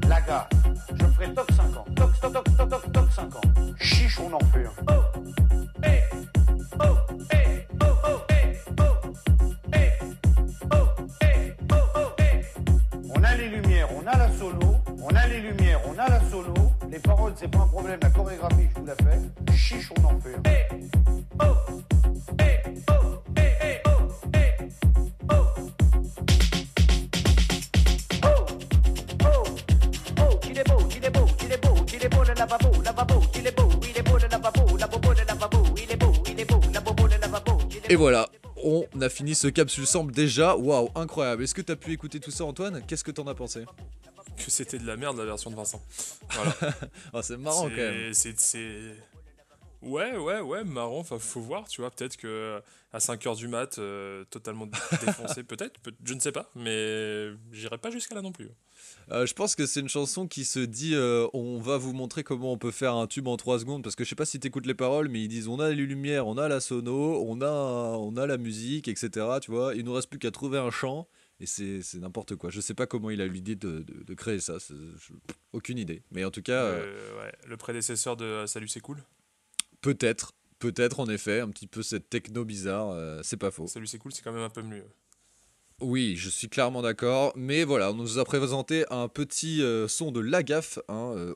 la 0.08 0.22
gare. 0.22 0.50
Je 0.94 1.06
ferai 1.06 1.34
toc 1.34 1.52
5 1.52 1.76
ans, 1.76 1.86
toc, 1.98 2.12
toc, 2.22 2.32
toc, 2.32 2.58
toc, 2.58 2.70
toc, 2.70 2.92
toc 2.94 3.12
5 3.12 3.36
ans. 3.36 3.42
Chiche, 3.78 4.22
on 4.22 4.32
en 4.32 4.40
fait 4.54 4.66
un. 4.66 4.72
Oh, 4.90 5.15
on 14.06 14.08
a 14.08 14.18
la 14.18 14.32
solo, 14.32 14.76
on 15.02 15.16
a 15.16 15.28
les 15.28 15.40
lumières, 15.40 15.82
on 15.88 15.98
a 15.98 16.08
la 16.08 16.22
solo. 16.30 16.54
Les 16.92 17.00
paroles, 17.00 17.34
c'est 17.36 17.50
pas 17.50 17.60
un 17.60 17.68
problème, 17.68 18.00
la 18.02 18.10
chorégraphie, 18.10 18.68
je 18.74 18.80
vous 18.80 18.86
la 18.86 18.96
fais. 18.96 19.56
Chiche, 19.56 19.92
on 19.98 20.06
en 20.06 20.20
fait 20.20 20.36
Et 37.88 37.98
voilà, 37.98 38.28
on 38.66 39.02
a 39.02 39.10
fini 39.10 39.36
ce 39.36 39.48
capsule 39.48 39.86
sample 39.86 40.12
déjà, 40.12 40.56
waouh, 40.58 40.90
incroyable. 40.96 41.44
Est-ce 41.44 41.54
que 41.56 41.62
tu 41.62 41.72
as 41.72 41.76
pu 41.76 41.92
écouter 41.94 42.20
tout 42.20 42.32
ça 42.32 42.44
Antoine? 42.46 42.82
Qu'est-ce 42.88 43.04
que 43.04 43.12
t'en 43.12 43.28
as 43.28 43.36
pensé? 43.36 43.64
Que 44.38 44.50
c'était 44.52 44.80
de 44.80 44.86
la 44.88 44.98
merde 44.98 45.18
la 45.18 45.26
version 45.26 45.50
de 45.52 45.56
Vincent. 45.56 45.82
Voilà. 46.32 46.56
Ah, 47.14 47.22
C'est 47.24 47.38
marrant 47.38 47.70
quand 47.70 47.76
même. 47.76 48.14
C'est- 48.14 48.96
Ouais, 49.86 50.18
ouais, 50.18 50.42
ouais, 50.42 50.64
marrant. 50.64 51.00
Enfin, 51.00 51.20
faut 51.20 51.40
voir, 51.42 51.68
tu 51.68 51.82
vois. 51.82 51.92
Peut-être 51.92 52.18
que 52.18 52.60
à 52.92 52.98
5h 53.00 53.36
du 53.38 53.48
mat, 53.48 53.78
euh, 53.78 54.24
totalement 54.32 54.66
défoncé, 55.02 55.44
peut-être. 55.44 55.80
peut- 55.80 55.94
je 56.04 56.14
ne 56.14 56.20
sais 56.20 56.32
pas, 56.32 56.50
mais 56.56 57.30
j'irai 57.52 57.78
pas 57.78 57.92
jusqu'à 57.92 58.16
là 58.16 58.22
non 58.22 58.32
plus. 58.32 58.50
Euh, 59.12 59.26
je 59.26 59.34
pense 59.34 59.56
que 59.56 59.66
c'est 59.66 59.80
une 59.82 59.90
chanson 59.90 60.28
qui 60.28 60.44
se 60.46 60.60
dit 60.60 60.96
euh, 60.96 61.28
on 61.34 61.60
va 61.60 61.78
vous 61.78 61.94
montrer 61.94 62.24
comment 62.24 62.52
on 62.52 62.58
peut 62.58 62.72
faire 62.72 62.96
un 62.96 63.06
tube 63.08 63.28
en 63.28 63.38
3 63.38 63.60
secondes 63.60 63.84
parce 63.84 63.96
que 63.96 64.04
je 64.04 64.10
sais 64.10 64.16
pas 64.16 64.26
si 64.26 64.40
t'écoutes 64.40 64.66
les 64.66 64.74
paroles 64.74 65.08
mais 65.10 65.22
ils 65.24 65.28
disent 65.28 65.48
on 65.48 65.60
a 65.60 65.70
les 65.70 65.76
lumières, 65.86 66.26
on 66.28 66.38
a 66.38 66.48
la 66.48 66.60
sono, 66.60 67.24
on 67.28 67.42
a, 67.42 67.48
on 67.98 68.18
a 68.18 68.26
la 68.26 68.38
musique, 68.38 68.88
etc. 68.88 69.10
Tu 69.42 69.52
vois, 69.52 69.76
il 69.76 69.86
nous 69.86 69.94
reste 69.94 70.10
plus 70.10 70.18
qu'à 70.20 70.32
trouver 70.32 70.58
un 70.58 70.72
chant 70.72 71.08
et 71.40 71.46
c'est 71.46 71.82
n'importe 71.96 72.36
quoi. 72.36 72.50
Je 72.50 72.60
sais 72.62 72.74
pas 72.74 72.88
comment 72.88 73.10
il 73.12 73.22
a 73.22 73.26
eu 73.26 73.30
l'idée 73.30 73.56
de, 73.56 73.80
de- 73.80 74.04
de 74.04 74.14
créer 74.16 74.40
ça, 74.40 74.58
je- 74.60 75.14
aucune 75.54 75.78
idée. 75.78 76.02
Mais 76.12 76.24
en 76.26 76.32
tout 76.32 76.42
cas, 76.42 76.64
euh, 76.64 77.18
ouais, 77.20 77.32
le 77.48 77.58
prédécesseur 77.58 78.18
de 78.18 78.46
Salut, 78.48 78.68
c'est 78.68 78.80
cool. 78.80 79.04
Peut-être, 79.86 80.32
peut-être 80.58 81.00
en 81.00 81.08
effet, 81.08 81.42
un 81.42 81.50
petit 81.50 81.68
peu 81.68 81.84
cette 81.84 82.10
techno 82.10 82.44
bizarre, 82.44 82.90
euh, 82.90 83.20
c'est 83.24 83.38
pas 83.38 83.52
faux. 83.52 83.68
Salut, 83.68 83.86
c'est 83.86 84.00
cool, 84.00 84.12
c'est 84.12 84.24
quand 84.24 84.32
même 84.32 84.42
un 84.42 84.50
peu 84.50 84.64
mieux. 84.64 84.84
Oui, 85.80 86.16
je 86.18 86.28
suis 86.28 86.50
clairement 86.50 86.82
d'accord. 86.82 87.34
Mais 87.36 87.64
voilà, 87.66 87.92
on 87.92 87.94
nous 87.94 88.18
a 88.18 88.26
présenté 88.26 88.86
un 88.90 89.08
petit 89.08 89.62
euh, 89.62 89.88
son 89.88 90.12
de 90.12 90.22
Lagaffe. 90.22 90.80
hein, 90.88 91.14
euh, 91.16 91.36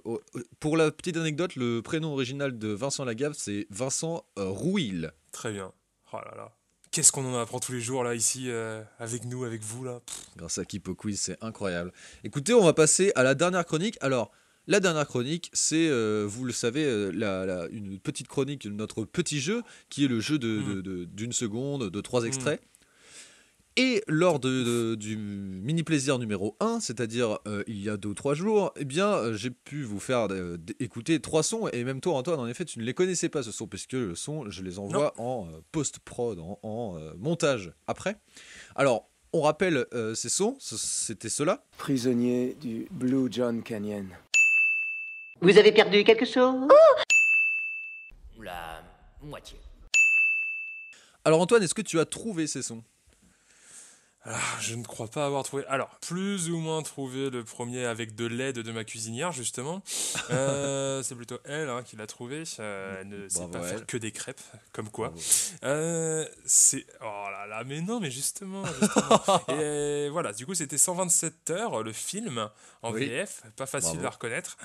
pour 0.60 0.78
la 0.78 0.90
petite 0.90 1.18
anecdote, 1.18 1.56
le 1.58 1.82
prénom 1.82 2.14
original 2.14 2.58
de 2.58 2.70
Vincent 2.70 3.06
Lagaffe, 3.06 3.36
c'est 3.38 3.68
Vincent 3.70 4.26
Rouil. 4.36 5.12
Très 5.32 5.52
bien. 5.52 5.72
Oh 6.12 6.18
là 6.18 6.34
là. 6.36 6.56
Qu'est-ce 6.90 7.12
qu'on 7.12 7.32
en 7.32 7.38
apprend 7.40 7.60
tous 7.60 7.74
les 7.74 7.82
jours 7.82 8.04
là, 8.04 8.16
ici, 8.16 8.46
euh, 8.50 8.82
avec 8.98 9.26
nous, 9.26 9.44
avec 9.44 9.62
vous 9.62 9.84
là? 9.84 10.00
Pff, 10.04 10.26
Grâce 10.38 10.58
à 10.58 10.66
Kipo 10.66 10.96
Quiz, 10.96 11.22
c'est 11.22 11.38
incroyable. 11.44 11.94
Écoutez, 12.24 12.56
on 12.56 12.64
va 12.64 12.74
passer 12.74 13.12
à 13.14 13.22
la 13.22 13.36
dernière 13.36 13.64
chronique. 13.64 13.98
Alors, 14.02 14.32
la 14.70 14.80
dernière 14.80 15.06
chronique, 15.08 15.50
c'est, 15.52 15.90
euh, 15.90 16.26
vous 16.30 16.46
le 16.46 16.54
savez, 16.54 16.86
euh, 16.86 17.12
la- 17.14 17.46
la- 17.46 17.68
une 17.70 18.00
petite 18.00 18.28
chronique 18.30 18.64
de 18.68 18.70
notre 18.74 19.04
petit 19.04 19.40
jeu, 19.42 19.64
qui 19.90 20.06
est 20.06 20.08
le 20.08 20.20
jeu 20.22 20.38
de- 20.40 20.48
Mm. 20.60 20.74
de- 20.76 20.82
de- 20.82 21.06
d'une 21.06 21.34
seconde, 21.34 21.90
de 21.90 22.02
trois 22.02 22.24
extraits. 22.24 22.62
Et 23.78 24.04
lors 24.08 24.40
de, 24.40 24.64
de- 24.64 24.96
du 24.96 25.16
mini 25.16 25.84
plaisir 25.84 26.20
numéro 26.20 26.58
1, 26.60 26.80
c'est-à-dire 26.82 27.40
euh, 27.48 27.64
il 27.66 27.82
y 27.82 27.88
a 27.90 27.96
deux 27.98 28.10
ou 28.10 28.14
trois 28.14 28.34
jours, 28.34 28.74
eh 28.76 28.84
bien 28.84 29.32
j'ai 29.34 29.52
pu 29.52 29.84
vous 29.84 30.00
faire 30.00 30.28
euh, 30.32 30.58
écouter 30.80 31.20
trois 31.22 31.44
sons 31.44 31.70
et 31.70 31.84
même 31.86 32.02
toi 32.02 32.16
Antoine 32.16 32.40
en 32.42 32.48
effet 32.48 32.66
tu 32.66 32.80
ne 32.80 32.84
les 32.84 32.94
connaissais 32.94 33.30
pas 33.30 33.42
ce 33.42 33.52
son 33.52 33.68
puisque 33.68 33.94
le 33.94 34.16
son 34.16 34.50
je 34.50 34.64
les 34.64 34.80
envoie 34.80 35.14
en 35.18 35.48
euh, 35.48 35.60
post-prod, 35.72 36.40
en, 36.40 36.60
en, 36.62 36.98
euh, 37.00 37.14
montage 37.18 37.72
après. 37.88 38.18
Alors 38.76 39.10
on 39.32 39.42
rappelle 39.42 39.86
euh, 39.94 40.14
ces 40.14 40.30
sons, 40.30 40.58
c'était 40.60 41.30
cela. 41.30 41.64
prisonnier 41.78 42.58
du 42.60 42.88
Blue 42.92 43.28
John 43.32 43.64
Canyon. 43.64 44.08
Vous 45.42 45.58
avez 45.58 45.72
perdu 45.72 46.04
quelque 46.04 46.26
chose? 46.26 46.68
La 48.42 48.82
moitié. 49.22 49.58
Alors 51.26 51.42
Antoine, 51.42 51.64
est-ce 51.64 51.74
que 51.74 51.82
tu 51.82 52.00
as 52.00 52.06
trouvé 52.06 52.48
ces 52.48 52.62
sons? 52.62 52.84
Ah, 54.26 54.38
je 54.60 54.76
ne 54.76 54.84
crois 54.84 55.08
pas 55.08 55.26
avoir 55.26 55.44
trouvé. 55.44 55.66
Alors, 55.68 55.90
plus 56.02 56.50
ou 56.50 56.58
moins 56.60 56.84
trouvé 56.84 57.30
le 57.30 57.46
premier 57.46 57.86
avec 57.86 58.16
de 58.16 58.26
l'aide 58.26 58.60
de 58.60 58.72
ma 58.72 58.84
cuisinière, 58.84 59.32
justement. 59.32 59.82
Euh, 60.32 61.02
c'est 61.02 61.16
plutôt 61.16 61.40
elle 61.46 61.70
hein, 61.70 61.82
qui 61.84 61.96
l'a 61.96 62.06
trouvé. 62.06 62.44
Euh, 62.60 62.98
elle 63.02 63.08
ne 63.08 63.28
sait 63.30 63.40
Bravo 63.40 63.54
pas 63.54 63.64
faire 63.64 63.86
que 63.88 63.98
des 63.98 64.12
crêpes, 64.12 64.42
comme 64.74 64.90
quoi. 64.90 65.12
Euh, 65.64 66.28
c'est. 66.46 66.86
Oh 67.02 67.26
là 67.32 67.48
là, 67.48 67.64
mais 67.64 67.82
non, 67.82 68.00
mais 68.00 68.12
justement. 68.12 68.64
justement. 68.66 69.42
Et 69.60 70.10
voilà, 70.10 70.34
du 70.34 70.46
coup, 70.46 70.54
c'était 70.54 70.78
127 70.78 71.50
heures, 71.50 71.82
le 71.82 71.94
film, 71.94 72.48
en 72.84 72.92
Oui. 72.92 73.08
VF. 73.08 73.42
Pas 73.56 73.66
facile 73.66 73.94
Bravo. 73.94 74.08
à 74.08 74.10
reconnaître. 74.12 74.58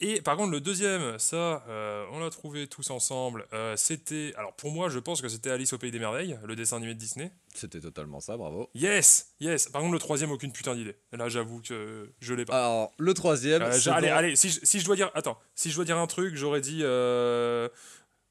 Et 0.00 0.20
par 0.20 0.36
contre, 0.36 0.50
le 0.50 0.60
deuxième, 0.60 1.18
ça, 1.18 1.64
euh, 1.68 2.04
on 2.10 2.18
l'a 2.18 2.28
trouvé 2.28 2.66
tous 2.66 2.90
ensemble. 2.90 3.46
Euh, 3.52 3.76
c'était. 3.76 4.32
Alors, 4.36 4.52
pour 4.54 4.72
moi, 4.72 4.88
je 4.88 4.98
pense 4.98 5.22
que 5.22 5.28
c'était 5.28 5.50
Alice 5.50 5.72
au 5.72 5.78
Pays 5.78 5.92
des 5.92 6.00
Merveilles, 6.00 6.38
le 6.44 6.56
dessin 6.56 6.78
animé 6.78 6.94
de 6.94 6.98
Disney. 6.98 7.30
C'était 7.54 7.80
totalement 7.80 8.18
ça, 8.20 8.36
bravo. 8.36 8.68
Yes, 8.74 9.34
yes. 9.38 9.68
Par 9.68 9.80
contre, 9.82 9.92
le 9.92 10.00
troisième, 10.00 10.32
aucune 10.32 10.52
putain 10.52 10.74
d'idée. 10.74 10.96
Là, 11.12 11.28
j'avoue 11.28 11.60
que 11.62 12.10
je 12.20 12.34
l'ai 12.34 12.44
pas. 12.44 12.58
Alors 12.58 12.92
le 12.98 13.14
troisième, 13.14 13.62
Euh, 13.62 13.72
c'est 13.72 13.90
allez, 13.90 14.08
allez. 14.08 14.34
Si 14.36 14.50
je, 14.50 14.58
si 14.64 14.80
je 14.80 14.84
dois 14.84 14.96
dire, 14.96 15.10
attends, 15.14 15.38
si 15.54 15.70
je 15.70 15.76
dois 15.76 15.84
dire 15.84 15.96
un 15.96 16.08
truc, 16.08 16.34
j'aurais 16.34 16.60
dit 16.60 16.80
euh, 16.82 17.68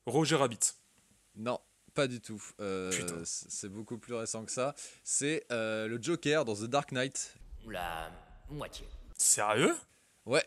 Roger 0.05 0.36
Rabbit. 0.36 0.60
Non, 1.36 1.60
pas 1.93 2.08
du 2.08 2.20
tout. 2.20 2.43
Euh, 2.60 2.91
c'est 3.24 3.70
beaucoup 3.70 3.98
plus 3.98 4.13
récent 4.13 4.43
que 4.43 4.51
ça. 4.51 4.75
C'est 5.05 5.46
euh, 5.51 5.88
le 5.88 5.98
Joker 6.01 6.43
dans 6.43 6.55
The 6.55 6.65
Dark 6.65 6.91
Knight. 6.91 7.36
La 7.67 8.12
moitié. 8.50 8.86
Sérieux? 9.17 9.74
Ouais, 10.25 10.43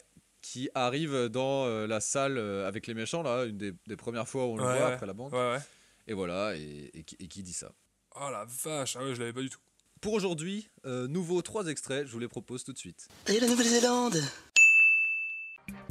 qui 0.52 0.70
arrive 0.76 1.26
dans 1.28 1.64
euh, 1.66 1.88
la 1.88 1.98
salle 2.00 2.38
euh, 2.38 2.68
avec 2.68 2.86
les 2.86 2.94
méchants, 2.94 3.22
là, 3.24 3.46
une 3.46 3.58
des, 3.58 3.72
des 3.88 3.96
premières 3.96 4.28
fois 4.28 4.46
où 4.46 4.50
on 4.50 4.56
le 4.56 4.62
Ouais, 4.64 4.78
voit 4.78 4.86
ouais. 4.86 4.92
après 4.92 5.06
la 5.06 5.12
banque. 5.12 5.32
Ouais, 5.32 5.50
ouais. 5.52 5.58
Et 6.06 6.14
voilà, 6.14 6.54
et, 6.54 6.90
et 6.94 7.02
qui- 7.02 7.16
et 7.18 7.26
qui 7.26 7.42
dit 7.42 7.52
ça. 7.52 7.72
Oh 8.14 8.28
la 8.30 8.44
vache, 8.44 8.96
ah 8.96 9.02
ouais, 9.02 9.12
je 9.14 9.18
l'avais 9.20 9.32
pas 9.32 9.40
du 9.40 9.50
tout. 9.50 9.58
Pour 10.00 10.12
aujourd'hui, 10.12 10.68
euh, 10.84 11.08
nouveau 11.08 11.42
trois 11.42 11.66
extraits, 11.66 12.06
je 12.06 12.12
vous 12.12 12.20
les 12.20 12.28
propose 12.28 12.62
tout 12.62 12.72
de 12.72 12.78
suite. 12.78 13.08
Et 13.26 13.40
la 13.40 13.48
Nouvelle-Zélande 13.48 14.22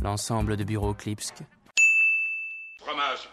L'ensemble 0.02 0.56
de 0.56 0.63
bureaux 0.63 0.94
Klipsk. 0.94 1.36
Fromage. 2.80 3.30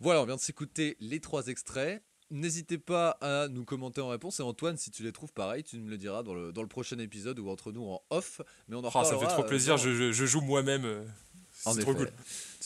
Voilà, 0.00 0.20
on 0.20 0.26
vient 0.26 0.36
de 0.36 0.40
s'écouter 0.40 0.96
les 1.00 1.20
trois 1.20 1.46
extraits. 1.46 2.02
N'hésitez 2.30 2.78
pas 2.78 3.10
à 3.20 3.46
nous 3.48 3.64
commenter 3.64 4.00
en 4.00 4.08
réponse. 4.08 4.40
Et 4.40 4.42
Antoine, 4.42 4.76
si 4.76 4.90
tu 4.90 5.02
les 5.04 5.12
trouves 5.12 5.32
pareil, 5.32 5.62
tu 5.62 5.78
me 5.78 5.88
le 5.88 5.96
diras 5.96 6.22
dans 6.24 6.34
le, 6.34 6.52
dans 6.52 6.62
le 6.62 6.68
prochain 6.68 6.98
épisode 6.98 7.38
ou 7.38 7.48
entre 7.48 7.70
nous 7.72 7.84
en 7.84 8.02
off. 8.10 8.40
Mais 8.68 8.74
on 8.76 8.80
en 8.84 8.88
Oh, 8.92 9.04
ça 9.04 9.16
fait 9.18 9.26
trop 9.26 9.42
euh, 9.42 9.46
plaisir, 9.46 9.76
je, 9.76 10.10
je- 10.12 10.26
joue 10.26 10.40
moi-même. 10.40 10.84
euh, 10.84 11.04
C'est 11.52 11.80
trop 11.82 11.94
cool. 11.94 12.10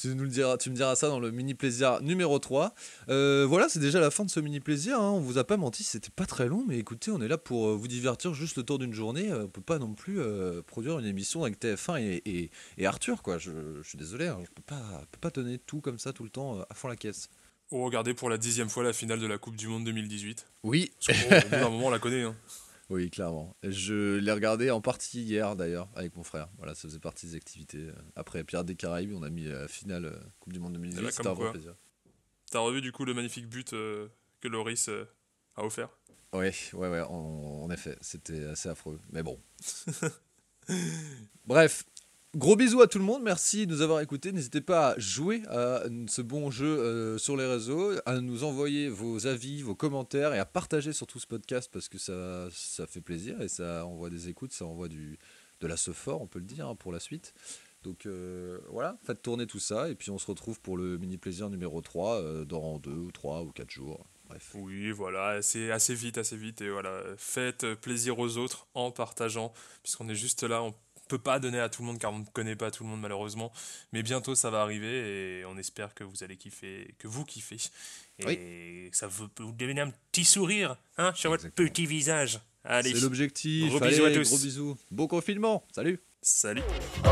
Tu, 0.01 0.09
nous 0.14 0.25
le 0.25 0.31
diras, 0.31 0.57
tu 0.57 0.70
me 0.70 0.75
diras 0.77 0.96
ça 0.96 1.09
dans 1.09 1.20
le 1.20 1.31
mini 1.31 1.53
plaisir 1.53 2.01
numéro 2.01 2.38
3. 2.38 2.75
Euh, 3.11 3.44
voilà, 3.46 3.68
c'est 3.68 3.81
déjà 3.81 4.01
la 4.01 4.11
fin 4.11 4.25
de 4.25 4.31
ce 4.31 4.40
mini 4.40 4.61
plaisir. 4.61 4.99
Hein. 4.99 5.11
On 5.11 5.20
vous 5.20 5.37
a 5.37 5.44
pas 5.44 5.59
menti, 5.59 5.85
c'était 5.85 6.09
pas 6.09 6.25
très 6.25 6.49
long, 6.49 6.64
mais 6.66 6.79
écoutez, 6.79 7.11
on 7.11 7.20
est 7.20 7.29
là 7.29 7.37
pour 7.37 7.77
vous 7.77 7.87
divertir 7.88 8.33
juste 8.33 8.57
le 8.57 8.62
tour 8.62 8.79
d'une 8.79 8.94
journée. 8.94 9.31
On 9.31 9.46
peut 9.49 9.61
pas 9.61 9.79
non 9.79 9.92
plus 9.92 10.20
euh, 10.20 10.62
produire 10.62 10.99
une 10.99 11.05
émission 11.07 11.42
avec 11.44 11.61
TF1 11.61 12.01
et, 12.01 12.23
et- 12.25 12.51
et 12.79 12.87
Arthur, 12.87 13.23
quoi. 13.23 13.37
Je, 13.37 13.51
je 13.83 13.87
suis 13.88 13.99
désolé, 13.99 14.27
hein, 14.29 14.38
je 14.42 14.51
peux 14.55 14.62
pas, 14.62 15.03
peux 15.12 15.20
pas 15.20 15.31
donner 15.31 15.59
tout 15.59 15.83
comme 15.83 15.99
ça 15.99 16.14
tout 16.14 16.25
le 16.25 16.31
temps 16.31 16.61
à 16.70 16.75
fond 16.75 16.88
la 16.88 16.96
caisse. 16.96 17.29
Ou 17.70 17.85
regardez 17.85 18.14
pour 18.14 18.28
la 18.30 18.37
dixième 18.38 18.68
fois 18.68 18.83
la 18.83 18.92
finale 18.92 19.20
de 19.20 19.26
la 19.26 19.38
Coupe 19.38 19.56
du 19.56 19.68
Monde 19.68 19.85
2018. 19.85 20.46
Oui, 20.64 20.90
Parce 21.06 21.48
d'un 21.50 21.68
moment, 21.70 21.87
on 21.87 21.90
la 21.90 21.98
connaît. 22.00 22.22
hein. 22.22 22.35
oui, 22.90 23.11
clairement. 23.11 23.54
Je 23.62 24.16
l'ai 24.18 24.33
regardé 24.33 24.70
en 24.72 24.80
partie 24.80 25.22
hier 25.22 25.54
d'ailleurs 25.54 25.88
avec 25.94 26.16
mon 26.16 26.24
frère. 26.24 26.48
Voilà, 26.59 26.74
ça 26.74 26.83
faisait 26.88 26.98
partie 26.98 27.26
des 27.26 27.37
activités. 27.37 27.78
Euh, 27.78 27.92
Après 28.16 28.42
Pierre 28.42 28.64
des 28.64 28.74
Caraïbes, 28.74 29.12
on 29.14 29.22
a 29.22 29.30
mis 29.30 29.44
la 29.44 29.68
finale 29.68 30.06
euh, 30.06 30.18
Coupe 30.40 30.52
du 30.52 30.59
Monde 30.59 30.72
2018. 30.72 30.98
Eh 31.00 31.04
ben, 31.04 31.11
C'était 31.12 31.28
un 31.28 31.33
vrai 31.35 31.50
plaisir. 31.52 31.74
T'as 32.50 32.59
revu 32.59 32.80
du 32.80 32.90
coup 32.90 33.04
le 33.04 33.14
magnifique 33.14 33.46
but 33.48 33.72
euh, 33.72 34.09
que 34.40 34.48
Loris 34.48 34.88
euh, 34.88 35.04
a 35.54 35.64
offert? 35.64 35.90
Ouais, 36.33 36.52
ouais, 36.74 36.88
ouais, 36.88 37.00
en, 37.02 37.62
en 37.64 37.70
effet, 37.70 37.96
c'était 38.00 38.44
assez 38.46 38.68
affreux, 38.68 39.00
mais 39.12 39.22
bon. 39.22 39.40
Bref, 41.46 41.85
gros 42.37 42.57
bisous 42.57 42.81
à 42.81 42.87
tout 42.87 42.99
le 42.99 43.05
monde, 43.05 43.23
merci 43.23 43.66
de 43.66 43.73
nous 43.73 43.83
avoir 43.83 44.01
écoutés. 44.01 44.33
N'hésitez 44.33 44.61
pas 44.61 44.90
à 44.90 44.99
jouer 44.99 45.43
à 45.49 45.83
ce 46.09 46.23
bon 46.23 46.51
jeu 46.51 46.66
euh, 46.66 47.19
sur 47.19 47.37
les 47.37 47.47
réseaux, 47.47 47.93
à 48.07 48.21
nous 48.21 48.45
envoyer 48.45 48.88
vos 48.88 49.27
avis, 49.27 49.62
vos 49.62 49.75
commentaires 49.75 50.35
et 50.35 50.38
à 50.38 50.45
partager 50.45 50.93
surtout 50.93 51.19
ce 51.19 51.27
podcast 51.27 51.71
parce 51.73 51.88
que 51.88 51.99
ça, 51.99 52.49
ça 52.53 52.87
fait 52.87 53.01
plaisir 53.01 53.40
et 53.43 53.49
ça 53.49 53.85
envoie 53.85 54.11
des 54.11 54.29
écoutes, 54.29 54.53
ça 54.53 54.64
envoie 54.64 54.88
du, 54.88 55.19
de 55.61 55.66
la 55.66 55.77
fort, 55.77 56.23
on 56.23 56.27
peut 56.27 56.38
le 56.38 56.45
dire, 56.45 56.69
hein, 56.69 56.77
pour 56.77 56.93
la 56.93 57.01
suite. 57.01 57.35
Donc 57.83 58.07
euh, 58.07 58.61
voilà, 58.69 58.99
faites 59.03 59.23
tourner 59.23 59.47
tout 59.47 59.59
ça 59.59 59.88
et 59.88 59.95
puis 59.95 60.11
on 60.11 60.19
se 60.19 60.27
retrouve 60.27 60.61
pour 60.61 60.77
le 60.77 60.99
mini 60.99 61.16
plaisir 61.16 61.49
numéro 61.49 61.81
3 61.81 62.16
euh, 62.16 62.45
dans 62.45 62.79
2 62.79 62.90
ou 62.90 63.11
3 63.11 63.43
ou 63.43 63.53
4 63.53 63.71
jours. 63.71 64.05
Bref. 64.29 64.53
Oui, 64.55 64.93
voilà, 64.93 65.43
c'est 65.43 65.73
assez 65.73 65.95
vite, 65.95 66.16
assez 66.16 66.37
vite. 66.37 66.61
Et 66.61 66.71
voilà, 66.71 67.03
faites 67.16 67.75
plaisir 67.75 68.21
aux 68.21 68.37
autres 68.37 68.69
en 68.75 68.93
partageant, 68.93 69.53
puisqu'on 69.83 70.09
est 70.09 70.14
juste 70.14 70.45
là. 70.45 70.62
Peut 71.11 71.18
pas 71.18 71.40
donner 71.40 71.59
à 71.59 71.68
tout 71.68 71.83
le 71.83 71.88
monde 71.88 71.99
car 71.99 72.12
on 72.12 72.20
ne 72.20 72.25
connaît 72.25 72.55
pas 72.57 72.70
tout 72.70 72.85
le 72.85 72.90
monde 72.90 73.01
malheureusement. 73.01 73.53
Mais 73.92 74.03
bientôt 74.03 74.35
ça 74.35 74.49
va 74.51 74.62
arriver 74.62 75.40
et 75.40 75.44
on 75.44 75.59
espère 75.59 75.92
que 75.94 76.05
vous 76.05 76.23
allez 76.23 76.37
kiffer, 76.37 76.94
que 76.99 77.09
vous 77.09 77.25
kiffez. 77.25 77.57
Et 78.27 78.88
ça 78.92 79.09
vous, 79.09 79.29
vous 79.38 79.53
donner 79.53 79.81
un 79.81 79.90
petit 80.12 80.25
sourire 80.25 80.77
hein, 80.99 81.12
sur 81.14 81.31
votre 81.31 81.49
petit 81.49 81.87
visage. 81.87 82.38
Allez, 82.64 82.92
C'est 82.94 83.01
l'objectif. 83.01 83.70
Gros 83.70 83.83
Allez, 83.83 83.90
bisous 83.90 84.05
à 84.05 84.11
tous. 84.12 84.29
Gros 84.29 84.38
bisous. 84.38 84.77
Bon 84.90 85.07
confinement. 85.07 85.64
Salut. 85.73 85.99
salut. 86.23 86.62
Oh, 87.03 87.09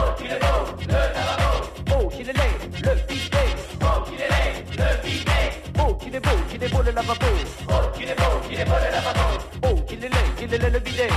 qu'il 2.09 2.29
est 2.29 2.33
laid, 2.33 2.43
le 2.85 2.95
bidet. 3.09 3.37
Oh, 3.81 4.03
qu'il 4.05 4.21
est 4.21 4.29
laid, 4.29 4.65
le 4.71 4.77
bidet. 5.03 5.51
Oh, 5.81 5.95
qu'il 5.95 6.15
est 6.15 6.21
beau, 6.21 6.37
qu'il 6.51 6.63
est 6.63 6.69
beau 6.69 6.83
le 6.83 6.91
lavabo. 6.93 7.27
Oh, 7.71 7.73
qu'il 7.97 8.09
est 8.09 8.15
beau, 8.15 8.41
qu'il 8.49 8.61
est 8.61 8.65
beau 8.65 8.73
le 8.73 8.91
lavabo. 8.93 9.39
Oh, 9.65 9.81
qu'il 9.83 10.05
est 10.05 10.09
laid, 10.09 10.35
qu'il 10.37 10.55
est 10.55 10.59
laid 10.59 10.71
le 10.71 10.79
bidet. 10.81 11.09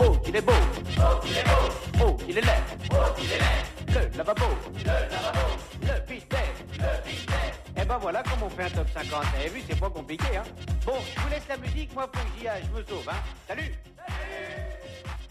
Oh, 0.00 0.16
qu'il 0.18 0.36
est 0.36 0.40
beau. 0.40 0.52
Oh, 0.98 1.20
qu'il 1.22 1.36
est 1.36 1.44
beau. 1.44 2.04
Oh, 2.04 2.14
qu'il 2.14 2.38
est 2.38 2.40
laid. 2.40 2.62
Oh, 2.90 2.94
qu'il 3.16 3.30
est 3.32 3.38
laid. 3.38 4.10
Le 4.10 4.18
lavabo. 4.18 4.44
Le 4.78 4.84
lavabo. 4.84 5.46
Le 5.82 6.00
bidet. 6.06 6.36
Le 6.72 7.08
bidet. 7.08 7.54
Eh 7.78 7.84
ben 7.84 7.98
voilà 7.98 8.22
comment 8.22 8.46
on 8.46 8.50
fait 8.50 8.64
un 8.64 8.70
top 8.70 8.86
50. 8.92 9.10
Vous 9.10 9.40
avez 9.40 9.48
vu, 9.48 9.62
c'est 9.68 9.78
pas 9.78 9.90
compliqué, 9.90 10.36
hein. 10.36 10.44
Bon, 10.84 10.94
je 11.14 11.20
vous 11.20 11.28
laisse 11.28 11.48
la 11.48 11.56
musique, 11.56 11.94
moi, 11.94 12.08
faut 12.12 12.20
que 12.20 12.40
j'y 12.40 12.48
aille, 12.48 12.62
je 12.64 12.78
me 12.78 12.84
sauve, 12.84 13.08
hein. 13.08 13.16
Salut. 13.48 13.74
Salut. 13.96 15.25